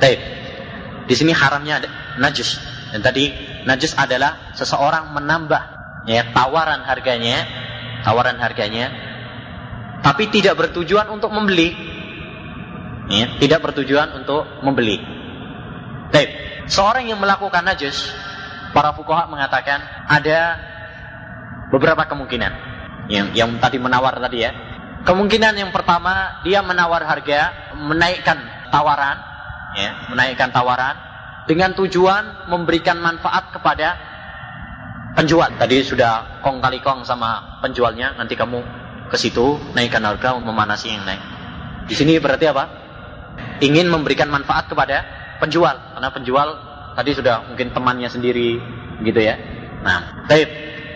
Baik. 0.00 0.20
Di 1.04 1.14
sini 1.14 1.32
haramnya 1.32 1.84
ada 1.84 1.88
najis. 2.20 2.60
Dan 2.92 3.00
tadi 3.02 3.32
najis 3.66 3.96
adalah 3.96 4.54
seseorang 4.54 5.12
menambah 5.12 5.62
ya 6.06 6.30
tawaran 6.32 6.84
harganya, 6.86 7.44
tawaran 8.06 8.38
harganya 8.38 8.92
tapi 10.04 10.28
tidak 10.28 10.60
bertujuan 10.60 11.08
untuk 11.08 11.32
membeli. 11.32 11.72
Ya, 13.08 13.32
tidak 13.40 13.64
bertujuan 13.64 14.12
untuk 14.20 14.44
membeli. 14.60 15.00
Baik, 16.12 16.28
seorang 16.68 17.08
yang 17.08 17.20
melakukan 17.20 17.64
najis, 17.64 18.12
para 18.74 18.90
fukoha 18.92 19.30
mengatakan 19.30 19.78
ada 20.10 20.58
beberapa 21.70 22.04
kemungkinan. 22.10 22.52
Yang 23.06 23.26
yang 23.38 23.50
tadi 23.62 23.78
menawar 23.78 24.18
tadi 24.18 24.42
ya. 24.42 24.52
Kemungkinan 25.04 25.54
yang 25.54 25.70
pertama 25.70 26.42
dia 26.42 26.64
menawar 26.64 27.04
harga, 27.04 27.72
menaikkan 27.76 28.40
tawaran, 28.72 29.16
ya, 29.76 30.10
menaikkan 30.10 30.48
tawaran 30.50 30.96
dengan 31.44 31.76
tujuan 31.76 32.48
memberikan 32.48 32.96
manfaat 32.98 33.52
kepada 33.52 34.00
penjual. 35.12 35.52
Tadi 35.60 35.84
sudah 35.84 36.40
kong 36.40 36.64
kali 36.64 36.80
kong 36.80 37.04
sama 37.04 37.60
penjualnya, 37.60 38.16
nanti 38.16 38.32
kamu 38.32 38.64
ke 39.12 39.16
situ, 39.20 39.60
naikkan 39.76 40.00
harga 40.02 40.40
memanasi 40.40 40.96
yang 40.96 41.04
naik. 41.04 41.20
Di 41.84 41.92
sini 41.92 42.16
berarti 42.16 42.48
apa? 42.48 42.64
Ingin 43.60 43.92
memberikan 43.92 44.32
manfaat 44.32 44.72
kepada 44.72 45.04
penjual, 45.36 45.76
karena 45.92 46.08
penjual 46.08 46.48
tadi 46.94 47.10
sudah 47.14 47.50
mungkin 47.50 47.70
temannya 47.74 48.08
sendiri, 48.10 48.58
gitu 49.02 49.20
ya. 49.20 49.34
Nah, 49.82 50.26
baik. 50.30 50.48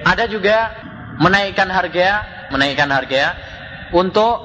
Ada 0.07 0.31
juga 0.31 0.73
menaikkan 1.19 1.69
harga, 1.69 2.09
menaikkan 2.55 2.89
harga 2.89 3.35
untuk 3.93 4.37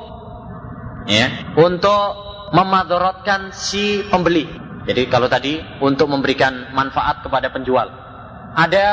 ya, 1.06 1.54
untuk 1.56 2.06
memadorotkan 2.54 3.54
si 3.54 4.04
pembeli. 4.10 4.46
Jadi 4.84 5.08
kalau 5.08 5.32
tadi 5.32 5.64
untuk 5.80 6.12
memberikan 6.12 6.76
manfaat 6.76 7.24
kepada 7.24 7.48
penjual. 7.54 7.88
Ada 8.54 8.86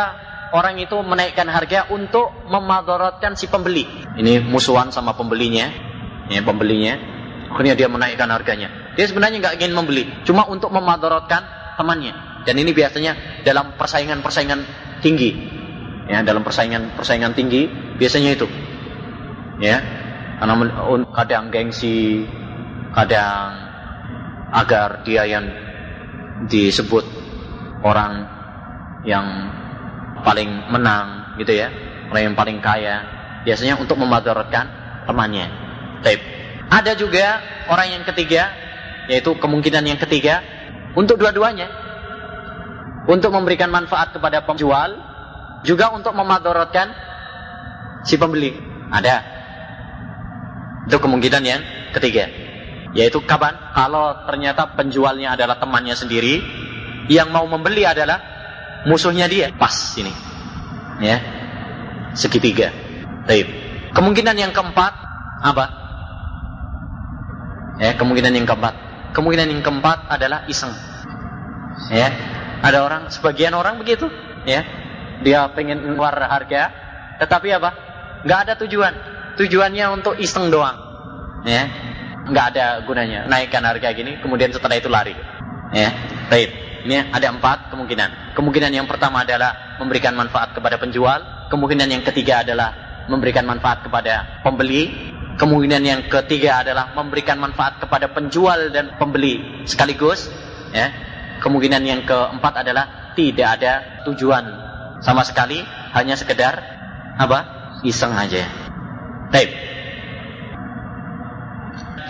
orang 0.55 0.79
itu 0.79 0.97
menaikkan 1.03 1.51
harga 1.51 1.91
untuk 1.91 2.31
memadaratkan 2.47 3.35
si 3.35 3.51
pembeli. 3.51 3.85
Ini 4.17 4.47
musuhan 4.47 4.95
sama 4.95 5.19
pembelinya, 5.19 5.67
ya 6.31 6.41
pembelinya. 6.47 6.95
Akhirnya 7.51 7.75
dia 7.75 7.91
menaikkan 7.91 8.31
harganya. 8.31 8.95
Dia 8.95 9.11
sebenarnya 9.11 9.43
nggak 9.43 9.55
ingin 9.59 9.73
membeli, 9.75 10.05
cuma 10.23 10.47
untuk 10.47 10.71
memadaratkan 10.71 11.43
temannya. 11.75 12.30
Dan 12.47 12.55
ini 12.57 12.73
biasanya 12.73 13.43
dalam 13.45 13.77
persaingan-persaingan 13.77 14.61
tinggi. 15.05 15.31
Ya, 16.11 16.27
dalam 16.27 16.43
persaingan-persaingan 16.43 17.33
tinggi 17.37 17.69
biasanya 18.01 18.35
itu. 18.35 18.47
Ya. 19.61 19.79
Kadang 21.13 21.53
gengsi, 21.53 22.25
kadang 22.97 23.71
agar 24.51 25.07
dia 25.07 25.29
yang 25.29 25.47
disebut 26.51 27.05
orang 27.85 28.27
yang 29.07 29.27
paling 30.21 30.69
menang 30.69 31.37
gitu 31.41 31.57
ya 31.57 31.69
orang 32.13 32.33
yang 32.33 32.37
paling 32.37 32.59
kaya 32.61 33.07
biasanya 33.47 33.81
untuk 33.81 33.97
memadaratkan 33.97 34.69
temannya 35.09 35.49
Taib. 36.05 36.21
ada 36.69 36.93
juga 36.97 37.41
orang 37.73 38.01
yang 38.01 38.05
ketiga 38.05 38.53
yaitu 39.09 39.33
kemungkinan 39.37 39.85
yang 39.87 40.01
ketiga 40.01 40.45
untuk 40.93 41.17
dua-duanya 41.17 41.69
untuk 43.09 43.33
memberikan 43.33 43.73
manfaat 43.73 44.13
kepada 44.13 44.45
penjual 44.45 44.99
juga 45.65 45.93
untuk 45.93 46.13
memadaratkan 46.13 46.93
si 48.05 48.17
pembeli. 48.17 48.53
Ada. 48.91 49.17
Itu 50.91 50.99
kemungkinan 50.99 51.43
yang 51.47 51.63
ketiga 51.95 52.27
yaitu 52.91 53.23
kapan? 53.23 53.55
Kalau 53.71 54.27
ternyata 54.27 54.75
penjualnya 54.75 55.39
adalah 55.39 55.63
temannya 55.63 55.95
sendiri 55.95 56.43
yang 57.07 57.31
mau 57.31 57.47
membeli 57.47 57.87
adalah 57.87 58.19
musuhnya 58.87 59.31
dia. 59.31 59.55
Pas 59.55 59.95
ini. 59.95 60.11
Ya. 60.99 61.23
Segitiga. 62.19 62.75
Taib. 63.31 63.47
kemungkinan 63.95 64.35
yang 64.35 64.51
keempat 64.51 64.93
apa? 65.45 65.65
Ya 67.79 67.95
kemungkinan 67.95 68.33
yang 68.35 68.47
keempat. 68.47 68.75
Kemungkinan 69.15 69.47
yang 69.51 69.63
keempat 69.63 70.11
adalah 70.11 70.47
iseng. 70.51 70.75
Ya 71.91 72.11
ada 72.61 72.79
orang 72.85 73.09
sebagian 73.09 73.57
orang 73.57 73.81
begitu 73.81 74.09
ya. 74.45 74.65
Dia 75.21 75.53
pengen 75.53 75.85
keluar 75.85 76.17
harga, 76.17 76.73
tetapi 77.21 77.49
apa? 77.53 77.71
Nggak 78.25 78.41
ada 78.49 78.53
tujuan. 78.65 78.95
Tujuannya 79.37 79.85
untuk 79.93 80.17
iseng 80.17 80.49
doang. 80.49 80.77
Ya. 81.45 81.69
Nggak 82.25 82.57
ada 82.57 82.81
gunanya. 82.89 83.29
Naikkan 83.29 83.65
harga 83.65 83.93
gini, 83.93 84.21
kemudian 84.21 84.53
setelah 84.53 84.81
itu 84.81 84.89
lari. 84.89 85.13
Ya. 85.77 85.93
Baik. 86.33 86.51
Ini 86.81 87.13
ada 87.13 87.29
empat 87.29 87.69
kemungkinan. 87.69 88.33
Kemungkinan 88.33 88.73
yang 88.73 88.89
pertama 88.89 89.21
adalah 89.21 89.77
memberikan 89.77 90.17
manfaat 90.17 90.57
kepada 90.57 90.81
penjual. 90.81 91.21
Kemungkinan 91.53 91.89
yang 91.93 92.01
ketiga 92.09 92.41
adalah 92.41 92.73
memberikan 93.05 93.45
manfaat 93.45 93.85
kepada 93.85 94.41
pembeli. 94.41 95.13
Kemungkinan 95.37 95.83
yang 95.85 96.01
ketiga 96.09 96.65
adalah 96.65 96.97
memberikan 96.97 97.37
manfaat 97.37 97.77
kepada 97.81 98.09
penjual 98.09 98.73
dan 98.73 98.97
pembeli 98.97 99.65
sekaligus. 99.69 100.33
Ya. 100.73 101.10
Kemungkinan 101.41 101.83
yang 101.89 102.05
keempat 102.05 102.61
adalah 102.61 103.13
tidak 103.17 103.49
ada 103.59 104.05
tujuan 104.05 104.45
sama 105.01 105.25
sekali, 105.25 105.65
hanya 105.97 106.15
sekedar 106.15 106.61
apa? 107.17 107.39
Iseng 107.81 108.13
aja. 108.13 108.45
Baik. 109.33 109.51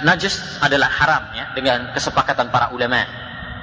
Najis 0.03 0.59
adalah 0.59 0.89
haram 0.91 1.31
ya 1.37 1.53
dengan 1.55 1.95
kesepakatan 1.95 2.51
para 2.51 2.75
ulama. 2.75 3.05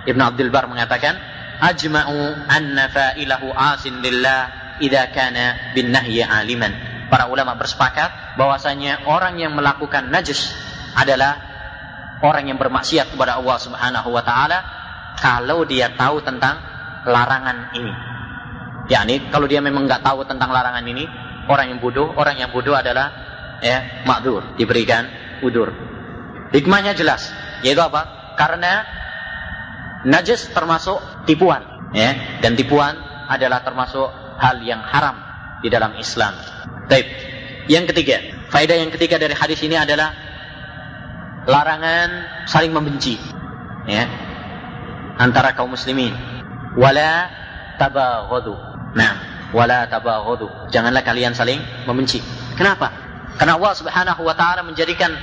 Ibn 0.07 0.21
Abdul 0.31 0.53
Bar 0.53 0.71
mengatakan, 0.71 1.17
"Ajma'u 1.59 2.47
anna 2.47 2.87
fa'ilahu 2.87 3.51
asin 3.51 3.99
lillah 3.99 4.77
idza 4.79 5.11
kana 5.11 5.75
bin 5.75 5.91
nahyi 5.91 6.23
aliman." 6.23 6.71
Para 7.11 7.27
ulama 7.27 7.57
bersepakat 7.57 8.39
bahwasanya 8.39 9.09
orang 9.09 9.41
yang 9.41 9.57
melakukan 9.57 10.07
najis 10.13 10.53
adalah 10.93 11.39
orang 12.21 12.53
yang 12.53 12.59
bermaksiat 12.61 13.11
kepada 13.11 13.35
Allah 13.41 13.57
Subhanahu 13.57 14.09
wa 14.13 14.23
taala 14.23 14.76
kalau 15.17 15.65
dia 15.65 15.91
tahu 15.97 16.21
tentang 16.21 16.61
larangan 17.07 17.73
ini. 17.73 17.93
yakni 18.87 19.19
kalau 19.27 19.51
dia 19.51 19.59
memang 19.59 19.83
nggak 19.83 19.99
tahu 19.99 20.23
tentang 20.23 20.47
larangan 20.47 20.85
ini, 20.87 21.03
orang 21.51 21.75
yang 21.75 21.79
bodoh, 21.83 22.15
orang 22.15 22.39
yang 22.39 22.47
bodoh 22.55 22.71
adalah 22.71 23.11
ya 23.59 24.03
makdur, 24.07 24.55
diberikan 24.55 25.11
udur. 25.43 25.75
Hikmahnya 26.55 26.95
jelas, 26.95 27.27
yaitu 27.67 27.83
apa? 27.83 28.33
Karena 28.39 28.87
najis 30.07 30.47
termasuk 30.55 31.27
tipuan, 31.27 31.91
ya, 31.91 32.39
dan 32.39 32.55
tipuan 32.55 32.95
adalah 33.27 33.59
termasuk 33.59 34.07
hal 34.39 34.63
yang 34.63 34.79
haram 34.79 35.19
di 35.59 35.67
dalam 35.67 35.99
Islam. 35.99 36.31
Baik. 36.87 37.07
Yang 37.67 37.91
ketiga, 37.91 38.23
faedah 38.47 38.79
yang 38.79 38.91
ketiga 38.95 39.19
dari 39.19 39.35
hadis 39.35 39.59
ini 39.59 39.75
adalah 39.75 40.15
larangan 41.43 42.09
saling 42.47 42.71
membenci, 42.71 43.19
ya, 43.83 44.07
antara 45.17 45.53
kaum 45.57 45.73
muslimin. 45.73 46.13
Wala 46.77 47.29
tabaghadu. 47.81 48.53
Nah, 48.93 49.11
wala 49.51 49.89
tabaghadu. 49.89 50.69
Janganlah 50.69 51.01
kalian 51.01 51.33
saling 51.33 51.59
membenci. 51.89 52.21
Kenapa? 52.57 52.93
Karena 53.37 53.57
Allah 53.57 53.73
Subhanahu 53.77 54.21
wa 54.25 54.33
taala 54.33 54.65
menjadikan 54.65 55.13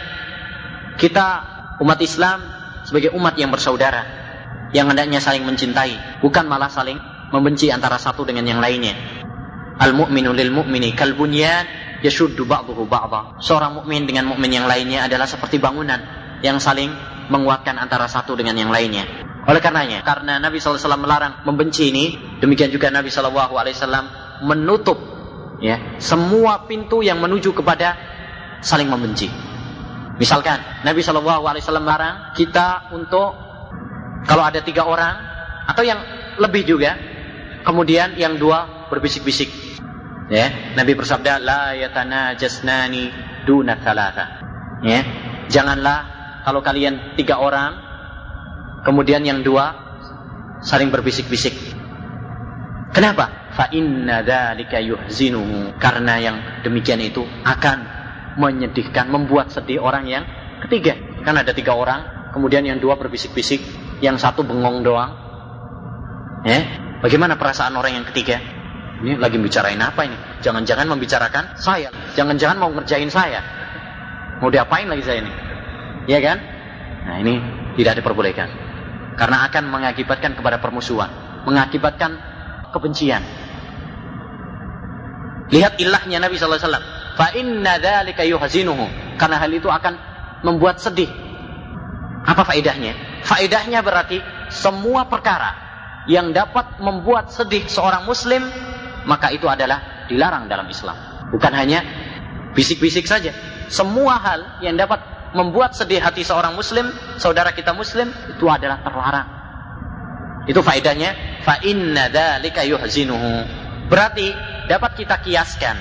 kita 0.98 1.26
umat 1.82 1.98
Islam 1.98 2.42
sebagai 2.86 3.10
umat 3.16 3.34
yang 3.34 3.50
bersaudara 3.50 4.06
yang 4.74 4.90
hendaknya 4.90 5.22
saling 5.22 5.46
mencintai, 5.46 6.22
bukan 6.22 6.46
malah 6.50 6.70
saling 6.70 6.98
membenci 7.30 7.70
antara 7.70 7.98
satu 7.98 8.26
dengan 8.26 8.46
yang 8.46 8.60
lainnya. 8.62 8.94
Al 9.78 9.90
mu'minu 9.90 10.30
lil 10.30 10.54
mu'mini 10.54 10.94
kal 10.94 11.18
bunyan 11.18 11.66
yashuddu 12.02 12.46
ba'dahu 12.46 12.86
ba'dha. 12.86 13.42
Seorang 13.42 13.82
mukmin 13.82 14.06
dengan 14.06 14.30
mukmin 14.30 14.50
yang 14.50 14.70
lainnya 14.70 15.10
adalah 15.10 15.26
seperti 15.26 15.58
bangunan 15.58 15.98
yang 16.42 16.62
saling 16.62 16.92
menguatkan 17.32 17.80
antara 17.80 18.06
satu 18.06 18.36
dengan 18.36 18.54
yang 18.54 18.70
lainnya. 18.70 19.24
Oleh 19.44 19.60
karenanya, 19.60 20.00
karena 20.00 20.40
Nabi 20.40 20.56
SAW 20.56 20.96
melarang 20.96 21.44
membenci 21.44 21.92
ini, 21.92 22.16
demikian 22.40 22.72
juga 22.72 22.88
Nabi 22.88 23.12
SAW 23.12 24.42
menutup 24.44 24.96
ya 25.62 26.00
semua 26.02 26.66
pintu 26.66 27.04
yang 27.04 27.20
menuju 27.20 27.52
kepada 27.54 27.94
saling 28.64 28.88
membenci. 28.88 29.28
Misalkan 30.14 30.86
Nabi 30.86 31.02
Wasallam 31.02 31.84
melarang 31.84 32.32
kita 32.38 32.95
untuk 32.95 33.34
kalau 34.25 34.47
ada 34.47 34.62
tiga 34.62 34.86
orang 34.86 35.14
atau 35.66 35.82
yang 35.82 35.99
lebih 36.38 36.62
juga, 36.64 36.95
kemudian 37.66 38.14
yang 38.14 38.38
dua 38.38 38.88
berbisik-bisik. 38.88 39.50
Ya, 40.32 40.73
Nabi 40.73 40.97
bersabda, 40.97 41.36
la 41.36 41.76
yatana 41.76 42.32
jasnani 42.38 43.12
duna 43.45 43.76
thalatha. 43.76 44.40
Ya, 44.80 45.04
janganlah 45.52 46.08
kalau 46.49 46.64
kalian 46.64 47.19
tiga 47.19 47.36
orang, 47.36 47.83
kemudian 48.84 49.25
yang 49.25 49.40
dua 49.40 49.75
saling 50.64 50.92
berbisik-bisik. 50.92 51.52
Kenapa? 52.94 53.52
Fa 53.58 53.66
inna 53.75 54.23
yuhzinuhu. 54.23 55.76
Karena 55.82 56.14
yang 56.23 56.36
demikian 56.62 57.02
itu 57.02 57.26
akan 57.42 57.78
menyedihkan, 58.38 59.10
membuat 59.10 59.50
sedih 59.50 59.82
orang 59.82 60.06
yang 60.06 60.25
ketiga. 60.66 60.94
Kan 61.26 61.34
ada 61.34 61.50
tiga 61.50 61.75
orang, 61.75 62.30
kemudian 62.30 62.62
yang 62.62 62.78
dua 62.78 62.94
berbisik-bisik, 62.94 63.62
yang 63.99 64.14
satu 64.20 64.47
bengong 64.47 64.86
doang. 64.86 65.10
Ya, 66.44 66.60
bagaimana 67.00 67.40
perasaan 67.40 67.75
orang 67.75 67.99
yang 67.99 68.06
ketiga? 68.12 68.38
Ini 69.04 69.20
lagi 69.20 69.36
bicarain 69.36 69.80
apa 69.80 70.06
ini? 70.06 70.16
Jangan-jangan 70.40 70.86
membicarakan 70.86 71.58
saya. 71.58 71.90
Jangan-jangan 72.14 72.56
mau 72.56 72.70
ngerjain 72.73 73.10
saya. 73.10 73.42
Mau 74.38 74.49
diapain 74.49 74.86
lagi 74.86 75.02
saya 75.02 75.18
ini? 75.25 75.32
Ya 76.08 76.20
kan? 76.20 76.38
Nah 77.04 77.16
ini 77.20 77.34
tidak 77.80 78.00
diperbolehkan. 78.00 78.63
Karena 79.14 79.46
akan 79.46 79.70
mengakibatkan 79.70 80.34
kepada 80.34 80.58
permusuhan. 80.58 81.10
Mengakibatkan 81.46 82.18
kebencian. 82.74 83.22
Lihat 85.54 85.78
ilahnya 85.78 86.18
Nabi 86.18 86.34
Sallallahu 86.34 86.58
Alaihi 86.58 86.68
Wasallam. 86.70 86.86
Fa 87.14 87.28
inna 87.38 87.72
dzalika 87.78 88.26
karena 89.14 89.36
hal 89.38 89.50
itu 89.54 89.70
akan 89.70 89.94
membuat 90.42 90.82
sedih. 90.82 91.06
Apa 92.26 92.42
faedahnya? 92.42 93.22
Faedahnya 93.22 93.84
berarti 93.84 94.18
semua 94.50 95.06
perkara 95.06 95.54
yang 96.10 96.34
dapat 96.34 96.82
membuat 96.82 97.30
sedih 97.30 97.64
seorang 97.70 98.04
muslim 98.04 98.44
maka 99.06 99.30
itu 99.30 99.46
adalah 99.46 100.08
dilarang 100.10 100.50
dalam 100.50 100.66
Islam. 100.68 100.96
Bukan 101.30 101.52
hanya 101.54 101.80
bisik-bisik 102.56 103.06
saja. 103.06 103.32
Semua 103.68 104.20
hal 104.20 104.60
yang 104.60 104.76
dapat 104.76 105.00
membuat 105.34 105.75
sedih 105.75 105.99
hati 105.99 106.23
seorang 106.23 106.54
muslim 106.54 106.88
saudara 107.18 107.50
kita 107.50 107.75
muslim 107.75 108.08
itu 108.08 108.47
adalah 108.47 108.80
terlarang. 108.80 109.28
Itu 110.47 110.62
faedahnya. 110.62 111.42
Fa 111.42 111.60
inna 111.60 112.08
dzalika 112.08 112.64
yuhzinuhu. 112.64 113.44
Berarti 113.90 114.32
dapat 114.70 114.97
kita 114.97 115.20
kiaskan 115.20 115.76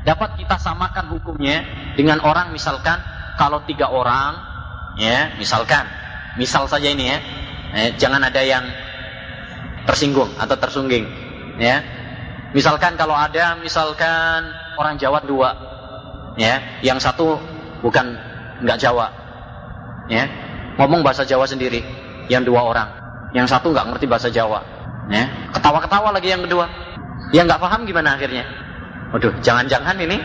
dapat 0.00 0.40
kita 0.40 0.56
samakan 0.56 1.12
hukumnya 1.12 1.60
dengan 1.92 2.24
orang 2.24 2.56
misalkan 2.56 2.96
kalau 3.36 3.60
tiga 3.68 3.88
orang 3.92 4.36
ya 4.96 5.34
misalkan. 5.36 5.84
Misal 6.38 6.70
saja 6.70 6.86
ini 6.86 7.10
ya. 7.10 7.18
Eh, 7.74 7.88
jangan 7.98 8.22
ada 8.22 8.38
yang 8.38 8.62
tersinggung 9.84 10.30
atau 10.38 10.54
tersungging 10.54 11.04
ya. 11.58 11.82
Misalkan 12.54 12.94
kalau 12.94 13.14
ada 13.18 13.58
misalkan 13.58 14.46
orang 14.78 14.94
Jawa 14.96 15.20
dua 15.26 15.50
ya. 16.38 16.80
Yang 16.86 17.10
satu 17.10 17.36
bukan 17.82 18.29
nggak 18.62 18.78
Jawa 18.80 19.06
ya 20.08 20.24
ngomong 20.76 21.04
bahasa 21.04 21.24
Jawa 21.24 21.44
sendiri 21.44 21.82
yang 22.32 22.46
dua 22.46 22.64
orang 22.64 22.88
yang 23.36 23.46
satu 23.46 23.70
nggak 23.74 23.94
ngerti 23.94 24.06
bahasa 24.06 24.28
Jawa 24.32 24.62
ya 25.10 25.26
ketawa-ketawa 25.56 26.14
lagi 26.14 26.28
yang 26.30 26.42
kedua 26.44 26.66
yang 27.30 27.46
nggak 27.46 27.62
paham 27.62 27.86
gimana 27.86 28.14
akhirnya 28.14 28.44
Waduh, 29.10 29.42
jangan-jangan 29.42 29.98
ini 29.98 30.22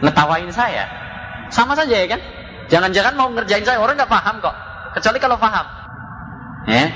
ngetawain 0.00 0.48
saya. 0.48 0.88
Sama 1.52 1.76
saja 1.76 1.92
ya 1.92 2.08
kan? 2.08 2.20
Jangan-jangan 2.72 3.12
mau 3.12 3.28
ngerjain 3.28 3.64
saya, 3.64 3.76
orang 3.76 4.00
nggak 4.00 4.08
paham 4.08 4.40
kok. 4.40 4.56
Kecuali 4.96 5.18
kalau 5.20 5.36
paham. 5.36 5.66
Ya. 6.64 6.88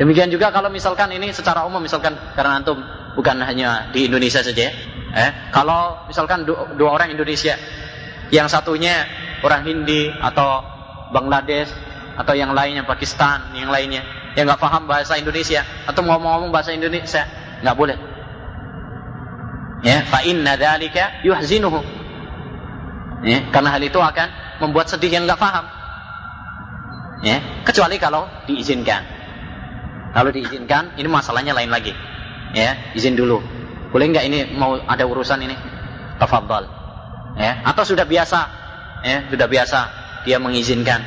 Demikian 0.00 0.32
juga 0.32 0.48
kalau 0.48 0.72
misalkan 0.72 1.12
ini 1.12 1.28
secara 1.36 1.68
umum, 1.68 1.84
misalkan 1.84 2.16
karena 2.32 2.64
antum 2.64 2.80
bukan 3.12 3.36
hanya 3.44 3.92
di 3.92 4.08
Indonesia 4.08 4.40
saja 4.40 4.72
ya. 4.72 4.72
Eh, 5.12 5.30
kalau 5.52 6.08
misalkan 6.08 6.48
dua, 6.48 6.72
dua 6.72 6.96
orang 6.96 7.12
Indonesia, 7.12 7.52
yang 8.32 8.48
satunya 8.48 9.04
orang 9.42 9.62
Hindi 9.66 10.08
atau 10.08 10.62
Bangladesh 11.12 11.70
atau 12.16 12.32
yang 12.32 12.56
lainnya 12.56 12.86
Pakistan, 12.86 13.52
yang 13.52 13.68
lainnya. 13.68 14.02
Yang 14.32 14.54
nggak 14.54 14.62
paham 14.64 14.88
bahasa 14.88 15.20
Indonesia 15.20 15.60
atau 15.84 16.00
ngomong-ngomong 16.00 16.48
bahasa 16.48 16.72
Indonesia, 16.72 17.28
nggak 17.60 17.76
boleh. 17.76 17.98
Ya 19.84 20.06
fa 20.08 20.24
inna 20.24 20.56
dzalika 20.56 21.20
yuhzinuhu. 21.26 21.82
Ya 23.22 23.44
karena 23.52 23.76
hal 23.76 23.82
itu 23.84 24.00
akan 24.00 24.28
membuat 24.62 24.88
sedih 24.88 25.12
yang 25.12 25.28
nggak 25.28 25.36
paham. 25.36 25.68
Ya 27.22 27.44
kecuali 27.68 28.00
kalau 28.00 28.24
diizinkan. 28.48 29.04
Kalau 30.12 30.30
diizinkan 30.32 30.96
ini 30.96 31.08
masalahnya 31.12 31.52
lain 31.52 31.68
lagi. 31.68 31.92
Ya 32.56 32.76
izin 32.96 33.16
dulu. 33.16 33.40
Boleh 33.92 34.08
nggak 34.08 34.24
ini 34.28 34.38
mau 34.56 34.80
ada 34.80 35.04
urusan 35.04 35.44
ini? 35.44 35.56
Tafadhal. 36.16 36.64
Ya 37.36 37.60
atau 37.68 37.84
sudah 37.84 38.08
biasa 38.08 38.61
ya 39.02 39.26
sudah 39.28 39.46
biasa 39.50 39.78
dia 40.22 40.38
mengizinkan 40.38 41.02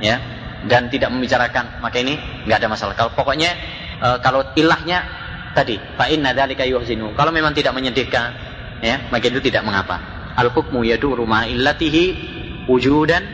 ya 0.00 0.16
dan 0.66 0.88
tidak 0.90 1.12
membicarakan 1.12 1.78
maka 1.84 2.00
ini 2.00 2.18
nggak 2.48 2.58
ada 2.64 2.68
masalah 2.68 2.94
kalau 2.96 3.12
pokoknya 3.14 3.54
e, 4.00 4.08
kalau 4.24 4.42
ilahnya 4.56 5.18
tadi, 5.58 5.76
fa 5.98 6.06
inna 6.06 6.30
dzalika 6.30 6.62
yuhzinu. 6.62 7.18
Kalau 7.18 7.34
memang 7.34 7.50
tidak 7.50 7.74
menyedihkan, 7.74 8.30
ya, 8.78 9.10
maka 9.10 9.26
itu 9.26 9.42
tidak 9.42 9.66
mengapa. 9.66 9.98
Al 10.38 10.54
hukmu 10.54 10.86
yaduru 10.86 11.26
ma 11.26 11.50
illatihi 11.50 12.04
wujudan 12.70 13.26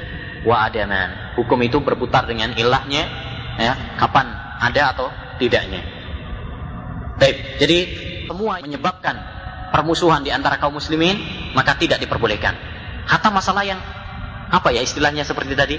wa 0.48 0.64
adaman. 0.64 1.36
Hukum 1.36 1.60
itu 1.60 1.84
berputar 1.84 2.24
dengan 2.24 2.56
ilahnya, 2.56 3.04
ya, 3.60 3.72
kapan 4.00 4.32
ada 4.62 4.96
atau 4.96 5.06
tidaknya. 5.36 5.84
Baik, 7.20 7.60
jadi 7.60 7.78
semua 8.26 8.58
menyebabkan 8.64 9.14
permusuhan 9.70 10.24
di 10.24 10.34
antara 10.34 10.58
kaum 10.58 10.74
muslimin 10.78 11.14
maka 11.54 11.78
tidak 11.78 12.02
diperbolehkan. 12.02 12.73
Hatta 13.04 13.28
masalah 13.28 13.64
yang 13.64 13.80
apa 14.48 14.70
ya 14.70 14.80
istilahnya 14.84 15.26
seperti 15.26 15.52
tadi 15.56 15.76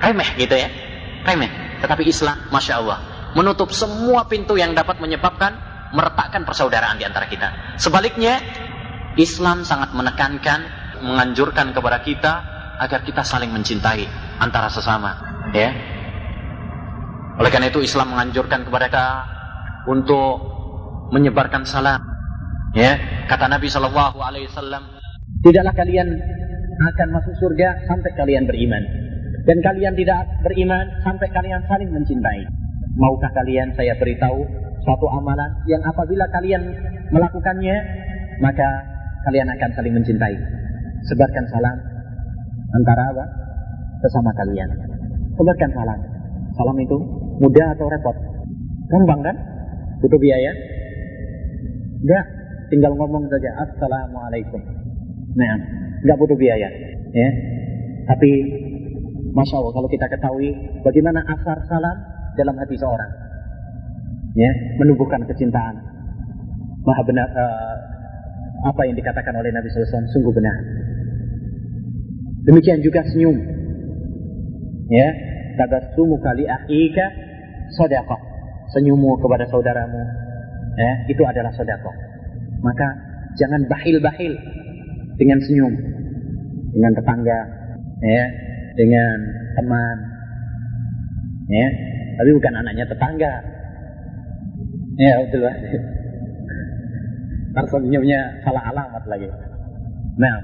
remeh 0.00 0.28
gitu 0.40 0.56
ya, 0.56 0.68
remeh. 1.24 1.80
Tetapi 1.80 2.02
Islam, 2.08 2.48
masya 2.52 2.80
Allah, 2.80 2.98
menutup 3.36 3.72
semua 3.72 4.24
pintu 4.28 4.56
yang 4.56 4.72
dapat 4.72 5.00
menyebabkan 5.00 5.56
meretakkan 5.90 6.46
persaudaraan 6.46 6.96
di 6.96 7.04
antara 7.04 7.26
kita. 7.26 7.76
Sebaliknya, 7.76 8.38
Islam 9.18 9.66
sangat 9.66 9.90
menekankan, 9.92 10.60
menganjurkan 11.02 11.74
kepada 11.74 11.98
kita 12.04 12.32
agar 12.80 13.04
kita 13.04 13.20
saling 13.26 13.50
mencintai 13.52 14.06
antara 14.40 14.72
sesama, 14.72 15.18
ya. 15.52 15.72
Oleh 17.40 17.50
karena 17.52 17.72
itu 17.72 17.80
Islam 17.80 18.12
menganjurkan 18.16 18.68
kepada 18.68 18.86
kita 18.88 19.06
untuk 19.88 20.36
menyebarkan 21.10 21.64
salam. 21.64 22.00
Ya, 22.70 23.24
kata 23.26 23.50
Nabi 23.50 23.66
Shallallahu 23.66 24.22
Alaihi 24.22 24.46
Wasallam, 24.46 24.99
tidaklah 25.44 25.74
kalian 25.76 26.08
akan 26.80 27.08
masuk 27.12 27.34
surga 27.36 27.84
sampai 27.84 28.10
kalian 28.16 28.48
beriman, 28.48 28.82
dan 29.44 29.58
kalian 29.60 29.94
tidak 29.96 30.24
beriman 30.44 30.86
sampai 31.04 31.28
kalian 31.32 31.60
saling 31.68 31.90
mencintai. 31.92 32.44
Maukah 32.96 33.30
kalian 33.32 33.72
saya 33.76 33.96
beritahu 33.96 34.44
suatu 34.84 35.06
amalan 35.12 35.50
yang 35.68 35.80
apabila 35.84 36.24
kalian 36.32 36.62
melakukannya, 37.12 37.76
maka 38.40 38.68
kalian 39.28 39.48
akan 39.48 39.70
saling 39.76 39.94
mencintai. 39.94 40.36
Sebarkan 41.08 41.44
salam 41.48 41.76
antara 42.76 43.02
apa? 43.12 43.24
Sesama 44.04 44.32
kalian. 44.36 44.68
Sebarkan 45.36 45.70
salam. 45.72 46.00
Salam 46.56 46.76
itu 46.80 46.96
mudah 47.40 47.72
atau 47.76 47.88
repot? 47.88 48.16
Gampang 48.88 49.20
kan? 49.24 49.36
Butuh 50.00 50.20
biaya? 50.20 50.52
Enggak. 52.00 52.24
Tinggal 52.68 52.92
ngomong 52.96 53.28
saja. 53.28 53.50
Assalamualaikum. 53.64 54.79
Nah, 55.36 55.54
enggak 56.02 56.16
butuh 56.18 56.38
biaya. 56.38 56.68
Ya. 57.14 57.28
Tapi 58.06 58.30
Masya 59.30 59.62
Allah 59.62 59.72
kalau 59.74 59.88
kita 59.90 60.06
ketahui 60.10 60.50
bagaimana 60.82 61.22
asar 61.22 61.62
salam 61.70 61.96
dalam 62.34 62.54
hati 62.58 62.74
seorang. 62.74 63.12
Ya, 64.34 64.50
menumbuhkan 64.78 65.26
kecintaan. 65.26 65.74
Maha 66.86 67.02
benar 67.02 67.28
uh, 67.34 67.74
apa 68.66 68.86
yang 68.86 68.94
dikatakan 68.94 69.34
oleh 69.34 69.50
Nabi 69.50 69.68
SAW 69.70 70.06
sungguh 70.10 70.32
benar. 70.34 70.56
Demikian 72.46 72.80
juga 72.80 73.04
senyum. 73.10 73.36
Ya, 74.90 75.08
tabassumu 75.58 76.18
kali 76.18 76.46
akhika 76.46 77.06
sedekah. 77.78 78.20
Senyummu 78.70 79.18
kepada 79.18 79.50
saudaramu, 79.50 79.98
ya, 80.78 80.92
itu 81.10 81.22
adalah 81.26 81.50
sedekah. 81.54 81.94
Maka 82.62 82.88
jangan 83.34 83.66
bahil-bahil 83.66 84.32
dengan 85.20 85.38
senyum 85.44 85.74
dengan 86.70 86.92
tetangga, 86.96 87.40
ya, 88.00 88.24
dengan 88.78 89.16
teman, 89.58 89.96
ya, 91.50 91.68
tapi 92.16 92.30
bukan 92.32 92.54
anaknya 92.62 92.84
tetangga. 92.88 93.34
Ya 95.00 95.12
betul 95.24 95.40
lah. 95.44 95.56
Senyumnya 97.70 98.40
salah 98.46 98.62
alamat 98.70 99.04
lagi. 99.10 99.26
Nah, 100.20 100.36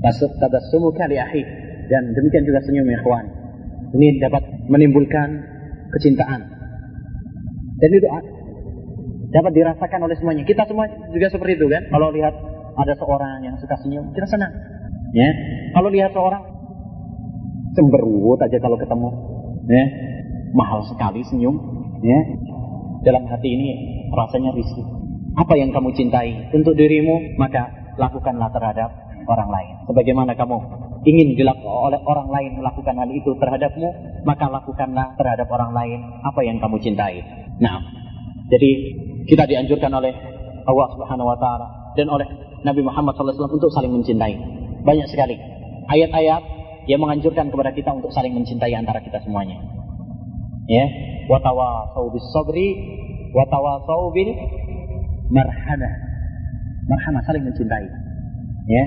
Tasuk 0.00 0.32
tabassumu 0.40 0.96
kali 0.96 1.20
ahi 1.20 1.44
dan 1.92 2.16
demikian 2.16 2.48
juga 2.48 2.64
senyum 2.64 2.88
ikhwan. 2.88 3.20
Ini 3.92 4.16
dapat 4.16 4.40
menimbulkan 4.72 5.28
kecintaan. 5.92 6.40
Dan 7.76 7.90
itu 7.92 8.08
dapat 9.30 9.52
dirasakan 9.54 10.00
oleh 10.06 10.16
semuanya. 10.18 10.42
Kita 10.42 10.66
semua 10.66 10.90
juga 11.10 11.26
seperti 11.30 11.58
itu 11.58 11.66
kan. 11.70 11.82
Kalau 11.90 12.10
lihat 12.10 12.34
ada 12.74 12.94
seorang 12.98 13.46
yang 13.46 13.56
suka 13.58 13.78
senyum, 13.78 14.10
kita 14.14 14.26
senang. 14.26 14.52
Ya. 15.14 15.30
Kalau 15.74 15.88
lihat 15.90 16.10
seorang 16.14 16.42
cemberut 17.74 18.38
aja 18.42 18.58
kalau 18.58 18.76
ketemu, 18.78 19.08
ya. 19.70 19.84
Mahal 20.50 20.82
sekali 20.90 21.22
senyum, 21.22 21.54
ya. 22.02 22.20
Dalam 23.06 23.24
hati 23.30 23.48
ini 23.48 23.68
rasanya 24.10 24.50
risih. 24.52 24.86
Apa 25.38 25.54
yang 25.54 25.70
kamu 25.70 25.94
cintai 25.94 26.50
untuk 26.50 26.74
dirimu, 26.74 27.38
maka 27.38 27.94
lakukanlah 27.96 28.50
terhadap 28.50 28.90
orang 29.30 29.50
lain. 29.50 29.74
Sebagaimana 29.86 30.34
kamu 30.34 30.58
ingin 31.06 31.38
dilakukan 31.38 31.70
oleh 31.70 32.00
orang 32.02 32.28
lain 32.28 32.50
melakukan 32.60 32.98
hal 32.98 33.08
itu 33.14 33.30
terhadapmu, 33.38 33.88
maka 34.26 34.50
lakukanlah 34.50 35.14
terhadap 35.16 35.46
orang 35.48 35.72
lain 35.72 35.98
apa 36.26 36.40
yang 36.44 36.58
kamu 36.58 36.76
cintai. 36.82 37.22
Nah, 37.62 37.78
jadi 38.50 38.70
kita 39.26 39.44
dianjurkan 39.48 39.92
oleh 39.92 40.12
Allah 40.64 40.86
Subhanahu 40.94 41.28
wa 41.28 41.36
taala 41.40 41.66
dan 41.96 42.06
oleh 42.08 42.26
Nabi 42.62 42.84
Muhammad 42.84 43.16
SAW 43.16 43.48
untuk 43.48 43.72
saling 43.72 43.92
mencintai. 43.92 44.36
Banyak 44.84 45.08
sekali 45.08 45.36
ayat-ayat 45.88 46.42
yang 46.88 47.00
menganjurkan 47.00 47.52
kepada 47.52 47.72
kita 47.72 47.90
untuk 47.92 48.12
saling 48.12 48.32
mencintai 48.32 48.72
antara 48.76 49.00
kita 49.04 49.20
semuanya. 49.24 49.60
Ya, 50.70 50.86
watawasau 51.26 52.14
bis 52.14 52.24
sabri, 52.30 52.68
watawasau 53.34 54.14
bil 54.14 54.30
marhamah. 55.28 55.94
Marhamah 56.86 57.22
saling 57.26 57.44
mencintai. 57.44 57.86
Ya, 58.70 58.84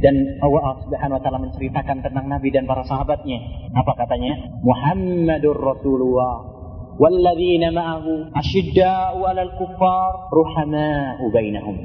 dan 0.00 0.14
Allah 0.40 0.80
Subhanahu 0.86 1.16
wa 1.18 1.22
taala 1.22 1.40
menceritakan 1.44 2.04
tentang 2.04 2.26
Nabi 2.28 2.48
dan 2.52 2.64
para 2.64 2.84
sahabatnya. 2.84 3.40
Apa 3.76 3.92
katanya? 3.96 4.36
Muhammadur 4.64 5.56
Rasulullah 5.56 6.55
walladzina 6.96 7.72
ma'ahu 7.72 8.32
asyidda'u 8.34 9.20
'alal 9.20 9.52
kuffar 9.60 10.32
ruhama'u 10.32 11.24
bainahum. 11.32 11.76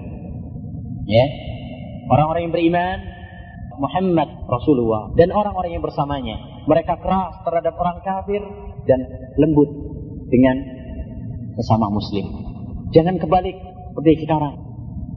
Ya. 1.07 1.25
Orang-orang 2.11 2.49
yang 2.49 2.53
beriman 2.55 2.97
Muhammad 3.79 4.29
Rasulullah 4.45 5.09
dan 5.15 5.31
orang-orang 5.31 5.79
yang 5.79 5.83
bersamanya. 5.83 6.37
Mereka 6.67 7.01
keras 7.01 7.41
terhadap 7.41 7.73
orang 7.79 7.97
kafir 8.05 8.41
dan 8.85 8.99
lembut 9.39 9.69
dengan 10.29 10.55
sesama 11.57 11.89
muslim. 11.89 12.25
Jangan 12.91 13.17
kebalik 13.17 13.57
seperti 13.91 14.27
sekarang. 14.27 14.55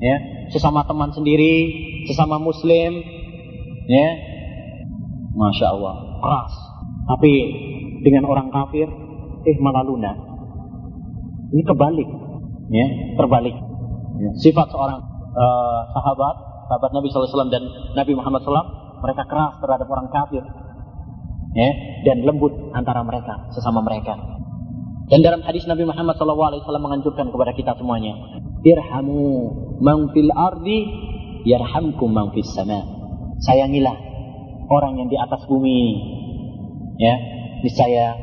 Ya, 0.03 0.17
sesama 0.51 0.83
teman 0.85 1.15
sendiri, 1.15 1.71
sesama 2.11 2.37
muslim, 2.43 2.99
ya, 3.87 4.09
masya 5.33 5.71
Allah, 5.71 5.95
keras. 6.19 6.53
Tapi 7.15 7.33
dengan 8.03 8.27
orang 8.27 8.51
kafir, 8.51 8.91
eh 9.45 9.57
malah 9.61 9.85
lunak. 9.85 10.17
Ini 11.55 11.63
kebalik, 11.63 12.09
ya, 12.73 12.87
terbalik. 13.15 13.55
Ya. 14.19 14.31
Sifat 14.41 14.73
seorang 14.73 14.99
uh, 15.35 15.81
sahabat, 15.95 16.37
sahabat 16.67 16.91
Nabi 16.91 17.07
SAW 17.13 17.53
dan 17.53 17.63
Nabi 17.95 18.13
Muhammad 18.19 18.43
SAW, 18.43 18.99
mereka 19.05 19.23
keras 19.29 19.55
terhadap 19.63 19.87
orang 19.87 20.09
kafir, 20.11 20.43
ya, 21.55 21.71
dan 22.09 22.27
lembut 22.27 22.53
antara 22.75 23.07
mereka, 23.07 23.53
sesama 23.55 23.85
mereka. 23.85 24.19
Dan 25.13 25.21
dalam 25.21 25.45
hadis 25.45 25.69
Nabi 25.69 25.85
Muhammad 25.85 26.17
SAW 26.17 26.81
menganjurkan 26.81 27.29
kepada 27.29 27.53
kita 27.53 27.77
semuanya, 27.77 28.17
irhamu 28.65 29.53
man 29.79 30.11
fil 30.17 30.33
ardi 30.33 30.89
yarhamkum 31.45 32.09
man 32.09 32.33
fis. 32.33 32.51
Sayangilah 33.45 33.97
orang 34.73 35.05
yang 35.05 35.09
di 35.13 35.21
atas 35.21 35.45
bumi. 35.45 36.13
Ya, 36.95 37.15
niscaya 37.61 38.15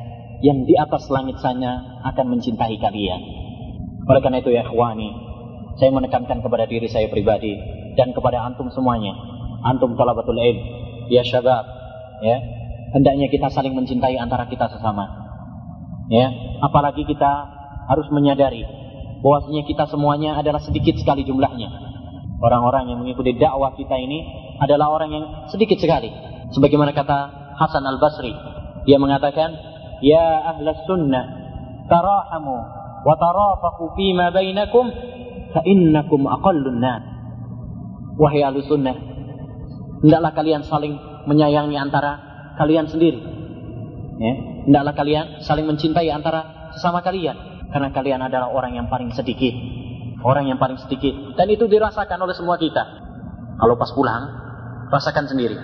yang 0.42 0.66
di 0.66 0.74
atas 0.74 1.06
langit 1.14 1.38
sana 1.38 2.02
akan 2.12 2.38
mencintai 2.38 2.76
kalian. 2.82 3.22
Oleh 4.10 4.22
karena 4.26 4.42
itu 4.42 4.50
ya 4.50 4.66
ikhwani, 4.66 5.10
saya 5.78 5.94
menekankan 5.94 6.42
kepada 6.42 6.66
diri 6.66 6.90
saya 6.90 7.08
pribadi 7.08 7.54
dan 7.94 8.12
kepada 8.12 8.42
antum 8.42 8.68
semuanya. 8.74 9.14
Antum 9.62 9.94
talabatul 9.94 10.42
ilm, 10.42 10.58
ya 11.14 11.22
syabab, 11.22 11.66
ya. 12.26 12.38
Hendaknya 12.92 13.30
kita 13.32 13.48
saling 13.54 13.72
mencintai 13.78 14.18
antara 14.20 14.50
kita 14.50 14.68
sesama. 14.68 15.08
Ya, 16.12 16.28
apalagi 16.60 17.08
kita 17.08 17.32
harus 17.88 18.10
menyadari 18.12 18.68
bahwasanya 19.24 19.64
kita 19.64 19.88
semuanya 19.88 20.36
adalah 20.36 20.60
sedikit 20.60 20.98
sekali 21.00 21.24
jumlahnya. 21.24 21.70
Orang-orang 22.42 22.90
yang 22.90 23.00
mengikuti 23.06 23.38
dakwah 23.38 23.78
kita 23.78 23.96
ini 23.96 24.26
adalah 24.60 24.92
orang 24.92 25.10
yang 25.14 25.26
sedikit 25.48 25.78
sekali. 25.78 26.10
Sebagaimana 26.52 26.92
kata 26.92 27.20
Hasan 27.56 27.86
Al-Basri, 27.86 28.34
dia 28.84 28.98
mengatakan, 28.98 29.71
"Ya 30.02 30.52
ahlas 30.54 30.82
sunnah, 30.90 31.26
tarahamu 31.88 32.58
wa 33.02 33.16
tarafaqu 33.18 33.96
fima 33.98 34.34
bainakum 34.34 34.90
fa 35.54 35.62
innakum 35.64 36.26
aqallun 36.28 36.78
nas." 36.82 37.04
Wahai 38.20 38.44
ahli 38.44 38.62
sunnah, 38.68 38.94
hendaklah 40.04 40.32
kalian 40.36 40.62
saling 40.68 41.00
menyayangi 41.26 41.78
antara 41.80 42.20
kalian 42.60 42.90
sendiri. 42.92 43.18
Ya, 44.22 44.34
hendaklah 44.68 44.94
kalian 44.94 45.26
saling 45.42 45.66
mencintai 45.66 46.06
antara 46.14 46.70
sesama 46.78 47.02
kalian 47.02 47.34
Karena 47.72 47.90
kalian 47.90 48.22
adalah 48.22 48.52
orang 48.52 48.76
yang 48.76 48.92
paling 48.92 49.16
sedikit. 49.16 49.56
Orang 50.22 50.46
yang 50.52 50.60
paling 50.60 50.78
sedikit. 50.78 51.34
Dan 51.40 51.50
itu 51.50 51.66
dirasakan 51.66 52.20
oleh 52.20 52.36
semua 52.36 52.60
kita. 52.60 52.84
Kalau 53.58 53.80
pas 53.80 53.90
pulang, 53.96 54.28
rasakan 54.92 55.26
sendiri. 55.32 55.56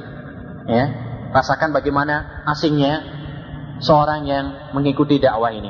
Ya, 0.72 0.86
rasakan 1.36 1.76
bagaimana 1.76 2.48
asingnya 2.48 3.04
seorang 3.82 4.26
yang 4.26 4.46
mengikuti 4.74 5.22
dakwah 5.22 5.54
ini. 5.54 5.70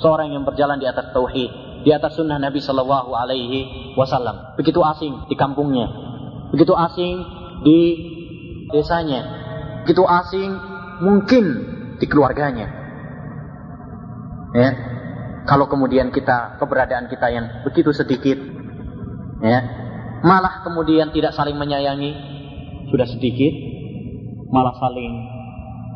Seorang 0.00 0.32
yang 0.32 0.48
berjalan 0.48 0.80
di 0.80 0.88
atas 0.88 1.12
tauhid, 1.12 1.84
di 1.84 1.90
atas 1.92 2.16
sunnah 2.16 2.40
Nabi 2.40 2.60
Shallallahu 2.60 3.10
Alaihi 3.12 3.92
Wasallam. 3.96 4.56
Begitu 4.56 4.80
asing 4.80 5.28
di 5.28 5.36
kampungnya, 5.36 5.86
begitu 6.52 6.72
asing 6.72 7.20
di 7.64 7.80
desanya, 8.72 9.20
begitu 9.84 10.04
asing 10.04 10.50
mungkin 11.04 11.44
di 12.00 12.06
keluarganya. 12.08 12.80
Ya, 14.50 14.70
kalau 15.46 15.70
kemudian 15.70 16.10
kita 16.10 16.58
keberadaan 16.58 17.06
kita 17.06 17.28
yang 17.30 17.46
begitu 17.62 17.94
sedikit, 17.94 18.40
ya, 19.44 19.58
malah 20.24 20.64
kemudian 20.64 21.12
tidak 21.14 21.36
saling 21.36 21.54
menyayangi, 21.54 22.12
sudah 22.90 23.06
sedikit, 23.06 23.52
malah 24.50 24.74
saling 24.74 25.12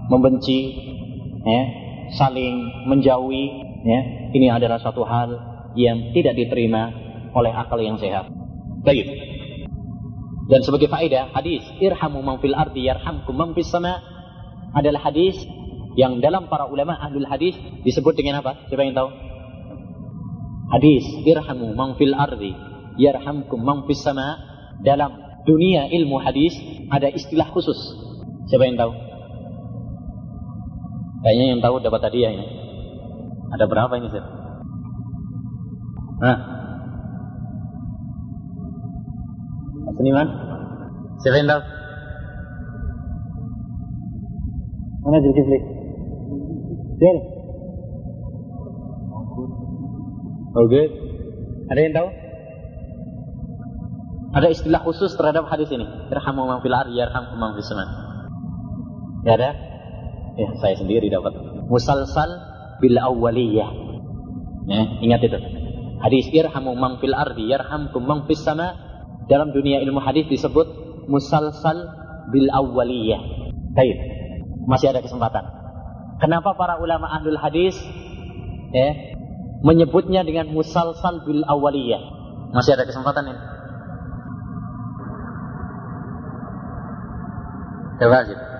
membenci, 0.06 0.60
ya, 1.44 1.62
saling 2.16 2.88
menjauhi, 2.88 3.44
ya, 3.84 4.00
ini 4.32 4.48
adalah 4.48 4.80
satu 4.80 5.04
hal 5.04 5.30
yang 5.76 6.10
tidak 6.16 6.34
diterima 6.34 6.90
oleh 7.34 7.52
akal 7.52 7.78
yang 7.78 7.98
sehat. 8.00 8.30
Baik. 8.84 9.06
Dan 10.44 10.60
sebagai 10.60 10.92
faedah 10.92 11.32
hadis 11.32 11.64
irhamu 11.80 12.20
man 12.20 12.36
fil 12.36 12.52
ardi 12.52 12.84
yarhamkum 12.84 13.32
man 13.32 13.56
sama 13.64 13.96
adalah 14.76 15.00
hadis 15.08 15.40
yang 15.96 16.20
dalam 16.20 16.52
para 16.52 16.68
ulama 16.68 16.98
ahlul 17.00 17.24
hadis 17.24 17.56
disebut 17.86 18.12
dengan 18.12 18.44
apa? 18.44 18.68
Siapa 18.68 18.82
yang 18.84 18.92
tahu? 18.92 19.08
Hadis 20.74 21.04
irhamu 21.24 21.72
man 21.72 21.96
fil 21.96 22.12
ardi 22.12 22.52
yarhamkum 23.00 23.62
man 23.62 23.88
sama 23.96 24.36
dalam 24.84 25.16
dunia 25.48 25.88
ilmu 25.88 26.20
hadis 26.20 26.52
ada 26.92 27.08
istilah 27.08 27.48
khusus. 27.48 27.78
Siapa 28.52 28.68
yang 28.68 28.76
tahu? 28.76 28.92
Kayaknya 31.24 31.56
yang 31.56 31.60
tahu 31.64 31.80
dapat 31.80 32.04
hadiah 32.04 32.36
ini. 32.36 32.46
Ada 33.56 33.64
berapa 33.64 33.96
ini, 33.96 34.12
Sir? 34.12 34.20
Nah. 36.20 36.38
Seniman? 39.96 40.28
Siapa 41.24 41.36
yang 41.40 41.48
tahu? 41.48 41.62
Mana 45.08 45.16
Zulkifli? 45.24 45.58
Sir? 47.00 47.16
Oke. 50.60 50.82
Ada 51.72 51.80
yang 51.80 51.94
tahu? 51.96 52.08
Ada 54.34 54.48
istilah 54.52 54.84
khusus 54.84 55.16
terhadap 55.16 55.48
hadis 55.48 55.72
ini. 55.72 55.88
Irhamu 56.12 56.44
man 56.44 56.60
fil 56.60 56.76
ardi 56.76 57.00
yarhamkum 57.00 57.40
man 57.40 57.56
fis. 57.56 57.72
Ya 59.24 59.40
ada? 59.40 59.73
Ya, 60.34 60.48
saya 60.58 60.74
sendiri 60.74 61.06
dapat. 61.10 61.30
Musalsal 61.70 62.30
bil 62.82 62.98
awwaliyah. 62.98 63.70
Ya, 64.66 64.82
ingat 64.98 65.20
itu. 65.22 65.38
Hadis 66.02 66.26
irhamu 66.34 66.74
man 66.74 66.98
fil 66.98 67.14
ardi 67.14 67.48
yarhamkum 67.48 68.02
man 68.02 68.26
fis 68.26 68.42
sama 68.42 68.74
dalam 69.30 69.54
dunia 69.54 69.80
ilmu 69.80 70.02
hadis 70.02 70.26
disebut 70.26 70.66
musalsal 71.06 71.78
bil 72.34 72.50
awwaliyah. 72.50 73.22
Baik. 73.78 73.96
Masih 74.66 74.90
ada 74.90 75.00
kesempatan. 75.04 75.44
Kenapa 76.18 76.56
para 76.58 76.80
ulama 76.82 77.10
ahlul 77.14 77.38
hadis 77.38 77.76
ya, 78.74 78.90
menyebutnya 79.62 80.26
dengan 80.26 80.50
musalsal 80.50 81.22
bil 81.22 81.46
awwaliyah? 81.46 82.02
Masih 82.50 82.74
ada 82.74 82.86
kesempatan 82.86 83.30
ini. 83.30 83.42
Coba 88.02 88.26
sih. 88.26 88.53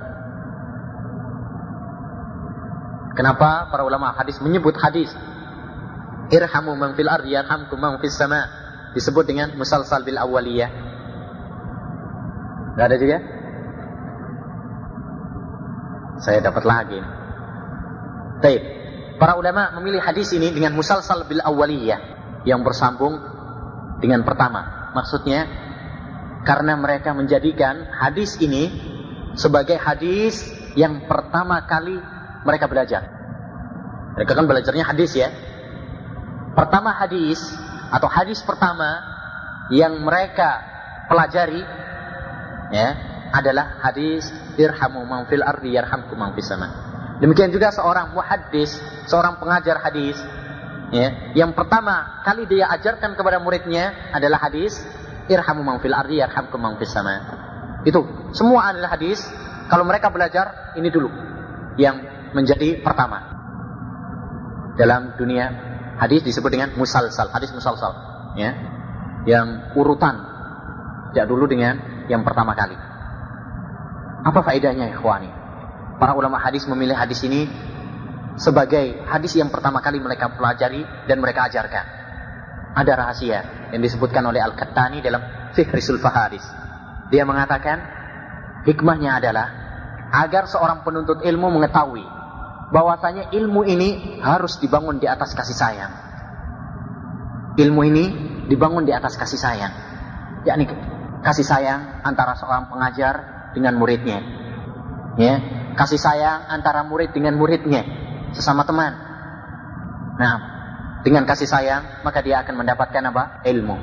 Kenapa 3.15 3.71
para 3.71 3.87
ulama 3.87 4.11
hadis 4.19 4.43
menyebut 4.43 4.75
hadis 4.75 5.15
irhamu 6.35 6.75
man 6.75 6.99
fil 6.99 7.07
ardi 7.07 7.39
yarhamkum 7.39 7.79
man 7.79 8.03
sama 8.11 8.51
disebut 8.91 9.23
dengan 9.23 9.55
musalsal 9.55 10.03
bil 10.03 10.19
awwaliyah? 10.19 10.71
Gak 12.75 12.87
ada 12.91 12.97
juga? 12.99 13.19
Saya 16.19 16.43
dapat 16.43 16.65
lagi. 16.67 17.01
Baik. 18.43 18.63
Para 19.15 19.39
ulama 19.39 19.71
memilih 19.79 20.03
hadis 20.03 20.35
ini 20.35 20.51
dengan 20.51 20.75
musalsal 20.75 21.23
bil 21.31 21.39
awwaliyah 21.39 22.01
yang 22.43 22.67
bersambung 22.67 23.15
dengan 24.03 24.27
pertama. 24.27 24.91
Maksudnya 24.91 25.47
karena 26.43 26.75
mereka 26.75 27.15
menjadikan 27.15 27.95
hadis 27.95 28.43
ini 28.43 28.75
sebagai 29.39 29.79
hadis 29.79 30.51
yang 30.75 31.07
pertama 31.07 31.63
kali 31.65 31.95
mereka 32.45 32.69
belajar. 32.69 33.03
Mereka 34.15 34.33
kan 34.37 34.47
belajarnya 34.47 34.85
hadis 34.87 35.11
ya. 35.17 35.29
Pertama 36.55 36.95
hadis 36.95 37.41
atau 37.91 38.07
hadis 38.07 38.39
pertama 38.47 39.03
yang 39.75 39.99
mereka 40.05 40.63
pelajari 41.11 41.63
ya 42.71 42.89
adalah 43.35 43.83
hadis 43.83 44.31
irhamu 44.55 45.03
man 45.03 45.27
fil 45.27 45.43
ardi 45.43 45.75
yarhamkum 45.75 46.15
man 46.15 46.31
sama. 46.39 46.71
Demikian 47.19 47.51
juga 47.51 47.75
seorang 47.75 48.15
muhaddis, 48.15 48.79
seorang 49.11 49.43
pengajar 49.43 49.83
hadis 49.83 50.15
ya, 50.95 51.35
yang 51.35 51.51
pertama 51.57 52.23
kali 52.23 52.47
dia 52.47 52.71
ajarkan 52.71 53.19
kepada 53.19 53.43
muridnya 53.43 54.15
adalah 54.15 54.39
hadis 54.47 54.79
irhamu 55.27 55.67
man 55.67 55.83
fil 55.83 55.95
ardi 55.97 56.23
yarhamkum 56.23 56.63
man 56.63 56.79
sama. 56.87 57.19
Itu 57.83 58.31
semua 58.31 58.71
adalah 58.71 58.95
hadis. 58.95 59.21
Kalau 59.65 59.83
mereka 59.89 60.13
belajar 60.13 60.77
ini 60.77 60.93
dulu 60.93 61.09
yang 61.81 62.14
menjadi 62.35 62.83
pertama. 62.83 63.33
Dalam 64.75 65.15
dunia 65.15 65.47
hadis 66.03 66.27
disebut 66.27 66.51
dengan 66.51 66.75
musalsal 66.75 67.31
hadis 67.31 67.55
musalsal 67.55 67.95
ya. 68.35 68.53
Yang 69.25 69.73
urutan 69.79 70.21
tidak 71.15 71.27
dulu 71.31 71.49
dengan 71.49 72.05
yang 72.11 72.27
pertama 72.27 72.53
kali. 72.53 72.77
Apa 74.25 74.41
faedahnya 74.45 74.93
ikhwani? 74.93 75.31
Para 75.97 76.13
ulama 76.13 76.37
hadis 76.43 76.67
memilih 76.69 76.99
hadis 76.99 77.23
ini 77.25 77.49
sebagai 78.35 79.01
hadis 79.07 79.39
yang 79.39 79.49
pertama 79.49 79.79
kali 79.81 80.03
mereka 80.03 80.35
pelajari 80.35 80.83
dan 81.09 81.23
mereka 81.23 81.49
ajarkan. 81.49 81.87
Ada 82.75 82.93
rahasia 82.99 83.71
yang 83.71 83.81
disebutkan 83.81 84.27
oleh 84.27 84.43
Al-Kattani 84.43 84.99
dalam 84.99 85.23
Fihrisul 85.55 86.03
Fahadis 86.03 86.43
dia 87.15 87.23
mengatakan 87.23 87.79
hikmahnya 88.65 89.23
adalah 89.23 89.47
agar 90.11 90.49
seorang 90.49 90.87
penuntut 90.87 91.21
ilmu 91.23 91.47
mengetahui 91.53 92.05
bahwasanya 92.71 93.35
ilmu 93.35 93.67
ini 93.67 94.21
harus 94.23 94.57
dibangun 94.61 95.03
di 95.03 95.11
atas 95.11 95.37
kasih 95.37 95.57
sayang. 95.57 95.93
Ilmu 97.55 97.81
ini 97.87 98.05
dibangun 98.49 98.85
di 98.85 98.93
atas 98.93 99.17
kasih 99.19 99.41
sayang. 99.41 99.73
Yakni 100.45 100.69
kasih 101.25 101.47
sayang 101.47 102.05
antara 102.05 102.37
seorang 102.37 102.69
pengajar 102.69 103.15
dengan 103.57 103.77
muridnya. 103.79 104.21
Ya, 105.15 105.35
kasih 105.79 105.99
sayang 105.99 106.51
antara 106.51 106.83
murid 106.83 107.15
dengan 107.15 107.39
muridnya 107.39 107.87
sesama 108.35 108.67
teman. 108.67 108.93
Nah, 110.19 110.37
dengan 111.07 111.23
kasih 111.25 111.47
sayang 111.47 112.03
maka 112.03 112.21
dia 112.21 112.43
akan 112.43 112.65
mendapatkan 112.65 113.03
apa? 113.11 113.47
Ilmu. 113.47 113.77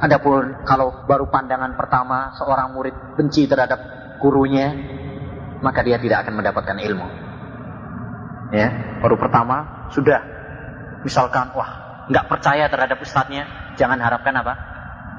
Adapun 0.00 0.64
kalau 0.64 1.04
baru 1.04 1.28
pandangan 1.28 1.76
pertama 1.76 2.32
seorang 2.38 2.72
murid 2.72 2.94
benci 3.20 3.44
terhadap 3.44 3.78
gurunya, 4.16 4.72
maka 5.60 5.84
dia 5.84 6.00
tidak 6.00 6.24
akan 6.24 6.40
mendapatkan 6.40 6.78
ilmu. 6.80 7.29
Ya, 8.50 8.98
baru 8.98 9.14
pertama 9.14 9.88
sudah 9.94 10.18
misalkan 11.06 11.54
wah 11.54 12.04
nggak 12.10 12.26
percaya 12.26 12.66
terhadap 12.66 12.98
ustadznya, 12.98 13.74
jangan 13.78 14.02
harapkan 14.02 14.34
apa? 14.34 14.54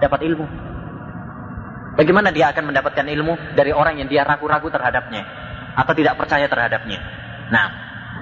Dapat 0.04 0.20
ilmu. 0.28 0.46
Bagaimana 1.96 2.32
dia 2.36 2.52
akan 2.52 2.72
mendapatkan 2.72 3.08
ilmu 3.08 3.56
dari 3.56 3.72
orang 3.72 4.00
yang 4.00 4.08
dia 4.12 4.28
ragu-ragu 4.28 4.68
terhadapnya 4.68 5.24
atau 5.76 5.94
tidak 5.96 6.20
percaya 6.20 6.48
terhadapnya? 6.52 7.00
Nah, 7.52 7.68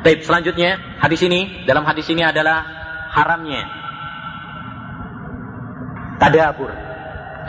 baik 0.05 0.25
selanjutnya 0.25 1.01
hadis 1.01 1.21
ini 1.25 1.65
dalam 1.65 1.85
hadis 1.85 2.05
ini 2.09 2.21
adalah 2.21 2.65
haramnya 3.13 3.65
tadabur. 6.21 6.69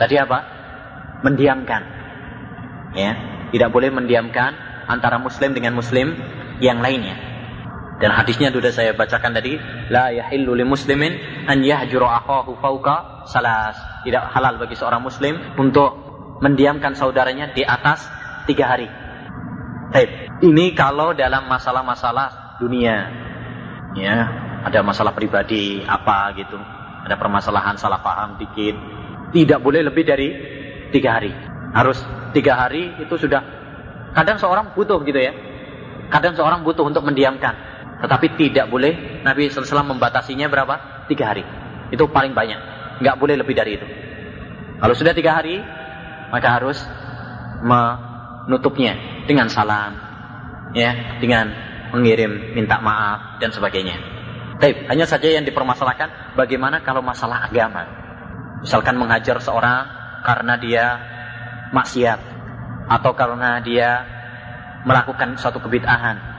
Tadi 0.01 0.15
apa? 0.17 0.39
Mendiamkan. 1.21 1.81
Ya, 2.97 3.11
tidak 3.53 3.69
boleh 3.69 3.93
mendiamkan 3.93 4.57
antara 4.89 5.21
muslim 5.21 5.53
dengan 5.53 5.77
muslim 5.77 6.17
yang 6.57 6.81
lainnya. 6.81 7.30
Dan 8.01 8.09
hadisnya 8.17 8.49
sudah 8.49 8.73
saya 8.73 8.97
bacakan 8.97 9.37
tadi, 9.37 9.61
la 9.93 10.09
yahillu 10.09 10.57
li 10.57 10.65
muslimin 10.65 11.45
an 11.45 11.61
yahjura 11.61 12.17
akhahu 12.25 12.57
fawqa 12.57 13.29
salas. 13.29 13.77
Tidak 14.01 14.33
halal 14.33 14.57
bagi 14.57 14.73
seorang 14.73 15.05
muslim 15.05 15.37
untuk 15.61 15.93
mendiamkan 16.41 16.97
saudaranya 16.97 17.53
di 17.53 17.61
atas 17.61 18.09
tiga 18.49 18.73
hari. 18.73 18.89
Baik. 19.93 20.09
Ini 20.41 20.73
kalau 20.73 21.13
dalam 21.13 21.45
masalah-masalah 21.45 22.57
dunia. 22.57 22.97
Ya, 23.93 24.17
ada 24.65 24.79
masalah 24.81 25.11
pribadi 25.11 25.83
apa 25.83 26.31
gitu, 26.39 26.55
ada 27.03 27.19
permasalahan 27.19 27.75
salah 27.75 27.99
paham 27.99 28.39
dikit, 28.39 28.73
tidak 29.35 29.59
boleh 29.59 29.83
lebih 29.83 30.07
dari 30.07 30.29
tiga 30.95 31.19
hari. 31.19 31.33
Harus 31.75 31.99
tiga 32.35 32.55
hari 32.55 33.03
itu 33.03 33.15
sudah. 33.19 33.43
Kadang 34.11 34.39
seorang 34.39 34.75
butuh 34.75 35.03
gitu 35.03 35.19
ya. 35.19 35.35
Kadang 36.11 36.35
seorang 36.35 36.63
butuh 36.67 36.83
untuk 36.83 37.03
mendiamkan. 37.07 37.55
Tetapi 38.01 38.27
tidak 38.37 38.65
boleh 38.67 39.21
Nabi 39.21 39.47
SAW 39.47 39.93
membatasinya 39.93 40.49
berapa? 40.49 41.05
Tiga 41.05 41.31
hari. 41.33 41.45
Itu 41.93 42.09
paling 42.09 42.33
banyak. 42.33 42.59
Nggak 43.01 43.15
boleh 43.21 43.35
lebih 43.37 43.53
dari 43.53 43.77
itu. 43.77 43.87
Kalau 44.81 44.97
sudah 44.97 45.13
tiga 45.13 45.37
hari, 45.37 45.61
maka 46.33 46.47
harus 46.57 46.81
menutupnya 47.61 48.97
dengan 49.29 49.45
salam, 49.45 49.93
ya, 50.73 51.21
dengan 51.21 51.53
mengirim 51.93 52.57
minta 52.57 52.81
maaf 52.81 53.37
dan 53.37 53.53
sebagainya. 53.53 53.99
Tapi 54.57 54.89
hanya 54.89 55.05
saja 55.05 55.29
yang 55.29 55.45
dipermasalahkan 55.45 56.33
bagaimana 56.37 56.81
kalau 56.81 57.05
masalah 57.05 57.45
agama. 57.45 57.85
Misalkan 58.61 58.97
menghajar 58.97 59.41
seorang 59.41 59.85
karena 60.21 60.53
dia 60.57 60.85
maksiat 61.73 62.19
atau 62.89 63.11
karena 63.17 63.57
dia 63.61 64.05
melakukan 64.85 65.37
suatu 65.37 65.57
kebid'ahan. 65.61 66.30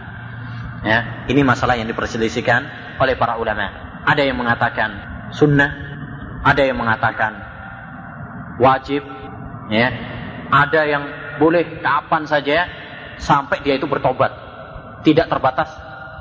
Ya, 0.83 1.27
ini 1.31 1.47
masalah 1.47 1.79
yang 1.79 1.87
diperselisihkan 1.87 2.67
oleh 2.99 3.15
para 3.15 3.39
ulama. 3.39 4.03
Ada 4.03 4.27
yang 4.27 4.35
mengatakan 4.35 4.91
sunnah, 5.31 5.71
ada 6.43 6.63
yang 6.67 6.75
mengatakan 6.75 7.39
wajib, 8.59 9.07
ya. 9.71 9.89
Ada 10.53 10.81
yang 10.85 11.05
boleh 11.39 11.81
kapan 11.81 12.29
saja 12.29 12.67
sampai 13.17 13.63
dia 13.63 13.79
itu 13.79 13.87
bertobat. 13.87 14.35
Tidak 15.07 15.31
terbatas 15.31 15.71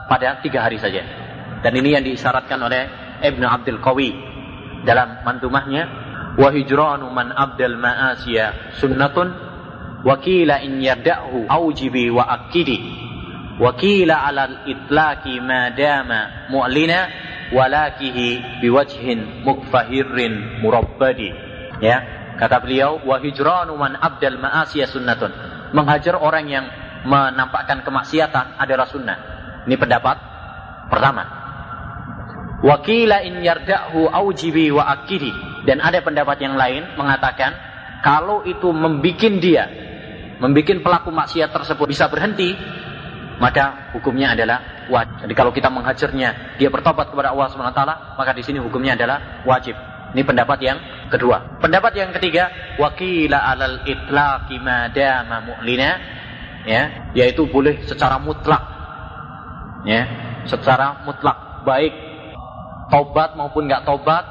pada 0.08 0.40
tiga 0.40 0.64
hari 0.64 0.78
saja. 0.78 1.04
Dan 1.62 1.74
ini 1.78 1.98
yang 1.98 2.06
diisyaratkan 2.06 2.58
oleh 2.62 2.88
Ibnu 3.22 3.46
Abdul 3.46 3.82
Qawi 3.82 4.10
dalam 4.86 5.22
mantumahnya 5.22 5.84
wa 6.38 6.50
hijranu 6.50 7.12
man 7.12 7.30
abdal 7.36 7.78
ma'asiya 7.78 8.78
sunnatun 8.80 9.28
wa 10.02 10.16
qila 10.18 10.64
in 10.64 10.82
yada'hu 10.82 11.46
aujibi 11.46 12.10
wa 12.10 12.26
akidi 12.26 13.11
wa 13.62 13.78
qila 13.78 14.26
'ala 14.26 14.50
al-itlaqi 14.50 15.38
ma 15.38 15.70
dama 15.70 16.50
mu'lina 16.50 17.00
walakihi 17.54 18.60
biwajhin 18.66 19.46
mukfahirin 19.46 20.66
murabbadi 20.66 21.30
ya 21.78 22.22
Kata 22.42 22.58
beliau, 22.58 22.98
wa 23.06 23.22
hijranu 23.22 23.78
man 23.78 23.94
abdal 24.02 24.42
ma'asiya 24.42 24.90
sunnatun. 24.90 25.30
Menghajar 25.78 26.18
orang 26.18 26.50
yang 26.50 26.66
menampakkan 27.06 27.86
kemaksiatan 27.86 28.58
adalah 28.58 28.90
sunnah. 28.90 29.18
Ini 29.70 29.78
pendapat 29.78 30.18
pertama. 30.90 31.22
Wakila 32.66 33.22
in 33.22 33.46
yarda'hu 33.46 34.10
aujibi 34.10 34.74
wa 34.74 34.90
akidi. 34.90 35.30
Dan 35.70 35.86
ada 35.86 36.02
pendapat 36.02 36.42
yang 36.42 36.58
lain 36.58 36.98
mengatakan, 36.98 37.54
kalau 38.02 38.42
itu 38.42 38.74
membikin 38.74 39.38
dia, 39.38 39.70
membikin 40.42 40.82
pelaku 40.82 41.14
maksiat 41.14 41.54
tersebut 41.54 41.86
bisa 41.86 42.10
berhenti, 42.10 42.58
maka 43.42 43.90
hukumnya 43.98 44.38
adalah 44.38 44.86
wajib. 44.86 45.26
Jadi 45.26 45.34
kalau 45.34 45.50
kita 45.50 45.74
menghajarnya, 45.74 46.62
dia 46.62 46.70
bertobat 46.70 47.10
kepada 47.10 47.34
Allah 47.34 47.50
SWT, 47.50 47.82
maka 48.14 48.32
di 48.38 48.46
sini 48.46 48.62
hukumnya 48.62 48.94
adalah 48.94 49.42
wajib. 49.50 49.74
Ini 50.14 50.22
pendapat 50.22 50.62
yang 50.62 50.78
kedua. 51.10 51.58
Pendapat 51.58 51.98
yang 51.98 52.14
ketiga, 52.14 52.54
wakila 52.78 53.42
alal 53.42 53.82
itlaqi 53.90 54.62
madama 54.62 55.42
mu'lina 55.42 55.90
ya, 56.70 57.10
yaitu 57.18 57.50
boleh 57.50 57.82
secara 57.90 58.22
mutlak. 58.22 58.62
Ya, 59.90 60.06
secara 60.46 61.02
mutlak 61.02 61.66
baik 61.66 61.90
tobat 62.94 63.34
maupun 63.34 63.66
nggak 63.66 63.90
tobat 63.90 64.22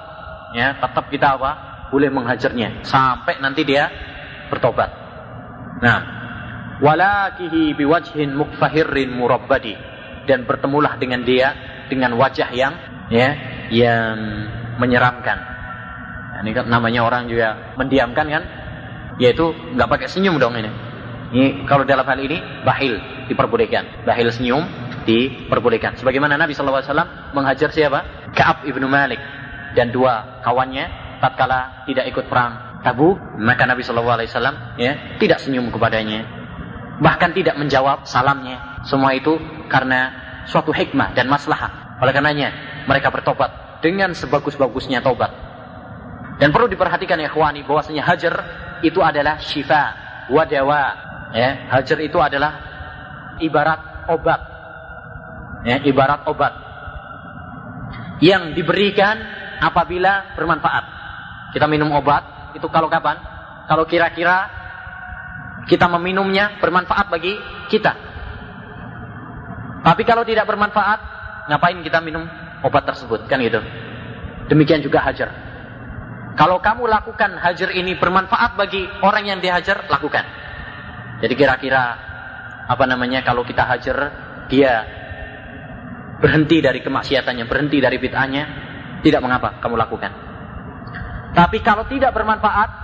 ya, 0.54 0.78
tetap 0.78 1.10
kita 1.10 1.34
apa? 1.34 1.52
boleh 1.90 2.06
menghajarnya 2.06 2.86
sampai 2.86 3.42
nanti 3.42 3.66
dia 3.66 3.90
bertobat. 4.46 4.86
Nah, 5.82 6.19
walakihi 6.80 7.76
biwajhin 7.76 8.34
mukfahirin 8.34 9.12
murabbadi 9.14 9.76
dan 10.24 10.44
bertemulah 10.44 10.96
dengan 10.96 11.22
dia 11.24 11.54
dengan 11.88 12.16
wajah 12.16 12.50
yang 12.52 12.74
ya 13.12 13.28
yang 13.70 14.16
menyeramkan 14.80 15.50
ini 16.40 16.56
kan 16.56 16.66
namanya 16.66 17.04
orang 17.04 17.28
juga 17.28 17.76
mendiamkan 17.76 18.26
kan? 18.26 18.42
Yaitu 19.20 19.52
nggak 19.76 19.88
pakai 19.88 20.08
senyum 20.08 20.40
dong 20.40 20.56
ini. 20.56 20.72
Ini 21.30 21.48
kalau 21.68 21.84
dalam 21.84 22.02
hal 22.08 22.18
ini 22.18 22.40
bahil 22.64 22.96
diperbolehkan. 23.28 24.08
Bahil 24.08 24.32
senyum 24.32 24.64
diperbolehkan. 25.04 26.00
Sebagaimana 26.00 26.40
Nabi 26.40 26.56
SAW 26.56 26.82
menghajar 27.36 27.70
siapa? 27.70 28.32
Kaab 28.32 28.64
ibnu 28.64 28.88
Malik 28.88 29.20
dan 29.76 29.92
dua 29.92 30.40
kawannya 30.40 30.88
tatkala 31.20 31.84
tidak 31.84 32.08
ikut 32.10 32.26
perang 32.26 32.80
Tabu, 32.80 33.12
maka 33.36 33.68
Nabi 33.68 33.84
SAW 33.84 34.24
ya 34.80 35.20
tidak 35.20 35.44
senyum 35.44 35.68
kepadanya, 35.68 36.39
bahkan 37.00 37.32
tidak 37.32 37.56
menjawab 37.56 38.04
salamnya. 38.06 38.84
Semua 38.86 39.16
itu 39.16 39.36
karena 39.66 40.12
suatu 40.46 40.70
hikmah 40.70 41.16
dan 41.16 41.26
maslahah. 41.26 41.98
Oleh 42.00 42.12
karenanya 42.12 42.52
mereka 42.88 43.12
bertobat 43.12 43.80
dengan 43.84 44.12
sebagus-bagusnya 44.12 45.04
tobat 45.04 45.32
dan 46.40 46.56
perlu 46.56 46.72
diperhatikan 46.72 47.20
ya 47.20 47.28
khwani 47.28 47.64
bahwasanya 47.68 48.00
hajar 48.00 48.34
itu 48.80 49.00
adalah 49.04 49.36
syifa 49.44 49.92
wadawa. 50.32 51.08
Ya, 51.30 51.68
hajar 51.70 52.00
itu 52.00 52.16
adalah 52.16 52.58
ibarat 53.38 54.08
obat. 54.08 54.40
Ya, 55.62 55.76
ibarat 55.84 56.24
obat 56.24 56.52
yang 58.24 58.56
diberikan 58.56 59.20
apabila 59.60 60.32
bermanfaat. 60.32 60.84
Kita 61.52 61.68
minum 61.68 61.92
obat 61.92 62.52
itu 62.56 62.64
kalau 62.72 62.88
kapan? 62.88 63.20
Kalau 63.68 63.84
kira-kira 63.84 64.59
kita 65.68 65.86
meminumnya 65.88 66.56
bermanfaat 66.62 67.10
bagi 67.12 67.36
kita. 67.68 67.92
Tapi 69.80 70.02
kalau 70.04 70.24
tidak 70.24 70.44
bermanfaat, 70.44 71.00
ngapain 71.48 71.80
kita 71.80 72.04
minum 72.04 72.24
obat 72.64 72.84
tersebut? 72.84 73.24
Kan 73.26 73.40
gitu. 73.40 73.60
Demikian 74.52 74.84
juga 74.84 75.00
hajar. 75.04 75.32
Kalau 76.36 76.60
kamu 76.62 76.88
lakukan 76.88 77.36
hajar 77.36 77.68
ini 77.74 77.96
bermanfaat 77.96 78.56
bagi 78.56 78.86
orang 79.04 79.28
yang 79.28 79.38
dihajar, 79.40 79.84
lakukan. 79.88 80.24
Jadi 81.20 81.34
kira-kira 81.36 81.82
apa 82.70 82.84
namanya 82.86 83.20
kalau 83.20 83.44
kita 83.44 83.66
hajar 83.66 83.96
dia 84.48 84.72
berhenti 86.20 86.60
dari 86.60 86.80
kemaksiatannya, 86.84 87.44
berhenti 87.48 87.80
dari 87.80 87.96
bid'ahnya, 87.96 88.44
tidak 89.00 89.20
mengapa 89.24 89.60
kamu 89.60 89.74
lakukan. 89.80 90.12
Tapi 91.32 91.58
kalau 91.64 91.88
tidak 91.88 92.12
bermanfaat, 92.12 92.79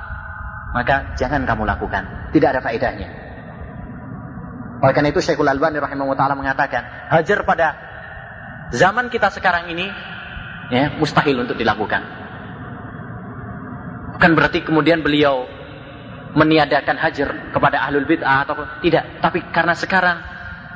maka 0.75 1.15
jangan 1.15 1.45
kamu 1.47 1.63
lakukan. 1.69 2.31
Tidak 2.35 2.49
ada 2.49 2.61
faedahnya. 2.63 3.09
Oleh 4.83 4.93
karena 4.93 5.09
itu 5.09 5.25
Syekhul 5.25 5.49
Albani 5.49 5.81
rahimahullah 5.81 6.19
taala 6.19 6.37
mengatakan, 6.37 7.11
hajar 7.11 7.43
pada 7.49 7.69
zaman 8.75 9.09
kita 9.09 9.33
sekarang 9.33 9.73
ini 9.73 9.89
ya 10.69 10.93
mustahil 10.99 11.39
untuk 11.41 11.57
dilakukan. 11.57 12.03
Bukan 14.17 14.31
berarti 14.33 14.65
kemudian 14.65 15.05
beliau 15.05 15.45
meniadakan 16.37 17.01
hajar 17.01 17.53
kepada 17.53 17.81
ahlul 17.89 18.05
bid'ah 18.05 18.45
atau 18.45 18.57
tidak. 18.85 19.21
Tapi 19.25 19.41
karena 19.53 19.73
sekarang 19.73 20.19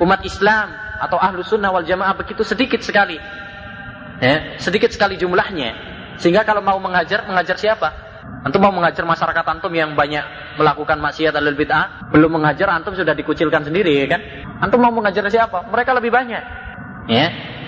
umat 0.00 0.24
Islam 0.24 0.72
atau 1.00 1.20
ahlu 1.20 1.44
sunnah 1.44 1.72
wal 1.72 1.85
jamaah 1.85 2.16
begitu 2.16 2.40
sedikit 2.44 2.81
sekali. 2.81 3.20
Ya, 4.20 4.61
sedikit 4.61 4.92
sekali 4.92 5.16
jumlahnya. 5.16 5.72
Sehingga 6.20 6.44
kalau 6.44 6.61
mau 6.61 6.76
mengajar, 6.76 7.24
mengajar 7.24 7.57
siapa? 7.57 8.10
Antum 8.40 8.64
mau 8.64 8.73
mengajar 8.73 9.05
masyarakat 9.05 9.45
antum 9.45 9.69
yang 9.77 9.93
banyak 9.93 10.25
melakukan 10.57 10.97
maksiat 10.97 11.37
ahlul 11.37 11.57
bid'ah, 11.61 12.09
belum 12.09 12.40
mengajar 12.40 12.73
antum 12.73 12.97
sudah 12.97 13.12
dikucilkan 13.12 13.69
sendiri 13.69 14.01
ya 14.01 14.07
kan? 14.09 14.21
Antum 14.64 14.81
mau 14.81 14.93
mengajar 14.93 15.29
siapa? 15.29 15.68
Mereka 15.68 15.93
lebih 15.93 16.09
banyak. 16.09 16.43
Ya. 17.11 17.26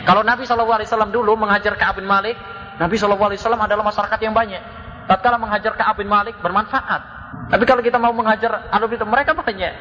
Kalau 0.08 0.24
Nabi 0.24 0.48
SAW 0.48 1.12
dulu 1.12 1.36
mengajar 1.36 1.76
Ka'ab 1.76 2.00
bin 2.00 2.08
Malik, 2.08 2.34
Nabi 2.80 2.96
SAW 2.96 3.20
adalah 3.60 3.84
masyarakat 3.84 4.18
yang 4.24 4.32
banyak 4.32 4.82
tatkala 5.06 5.38
menghajar 5.38 5.74
Ka'ab 5.74 5.98
bin 5.98 6.08
Malik 6.08 6.38
bermanfaat. 6.40 7.02
Tapi 7.52 7.64
kalau 7.64 7.82
kita 7.84 7.96
mau 8.00 8.12
menghajar 8.14 8.70
anu 8.72 8.88
itu 8.88 9.04
mereka 9.04 9.36
banyak. 9.36 9.72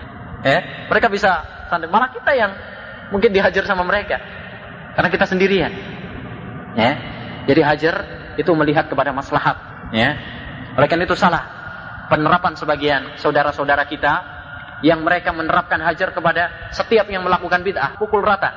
Eh, 0.42 0.62
mereka 0.90 1.08
bisa 1.12 1.46
santai. 1.70 1.88
Malah 1.88 2.10
kita 2.10 2.32
yang 2.34 2.52
mungkin 3.14 3.30
dihajar 3.30 3.64
sama 3.68 3.86
mereka. 3.86 4.18
Karena 4.98 5.10
kita 5.12 5.26
sendirian. 5.30 5.72
Ya. 6.76 6.92
Jadi 7.48 7.62
hajar 7.62 7.96
itu 8.40 8.52
melihat 8.56 8.88
kepada 8.88 9.12
maslahat, 9.12 9.58
ya. 9.92 10.16
Oleh 10.78 10.88
karena 10.88 11.04
itu 11.04 11.18
salah 11.18 11.44
penerapan 12.12 12.54
sebagian 12.60 13.02
saudara-saudara 13.16 13.88
kita 13.88 14.14
yang 14.82 15.06
mereka 15.06 15.32
menerapkan 15.32 15.80
hajar 15.80 16.12
kepada 16.12 16.72
setiap 16.74 17.08
yang 17.08 17.24
melakukan 17.24 17.62
bid'ah, 17.62 17.96
pukul 17.96 18.20
rata. 18.26 18.52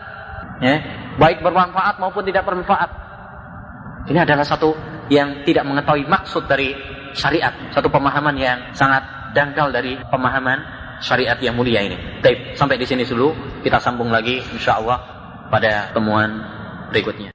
Ya. 0.59 0.81
Baik 1.15 1.45
bermanfaat 1.45 2.01
maupun 2.03 2.27
tidak 2.27 2.43
bermanfaat. 2.49 2.91
Ini 4.11 4.27
adalah 4.27 4.43
satu 4.43 4.75
yang 5.13 5.47
tidak 5.47 5.65
mengetahui 5.69 6.05
maksud 6.09 6.49
dari 6.51 6.75
syariat, 7.15 7.55
satu 7.71 7.87
pemahaman 7.93 8.35
yang 8.35 8.59
sangat 8.75 9.05
dangkal 9.37 9.71
dari 9.71 10.01
pemahaman 10.11 10.59
syariat 10.99 11.39
yang 11.39 11.55
mulia 11.55 11.85
ini. 11.85 12.21
Baik, 12.25 12.59
sampai 12.59 12.81
di 12.81 12.87
sini 12.89 13.07
dulu, 13.07 13.61
kita 13.63 13.79
sambung 13.79 14.11
lagi 14.11 14.43
insya 14.51 14.81
Allah 14.81 14.99
pada 15.53 15.95
temuan 15.95 16.43
berikutnya. 16.91 17.23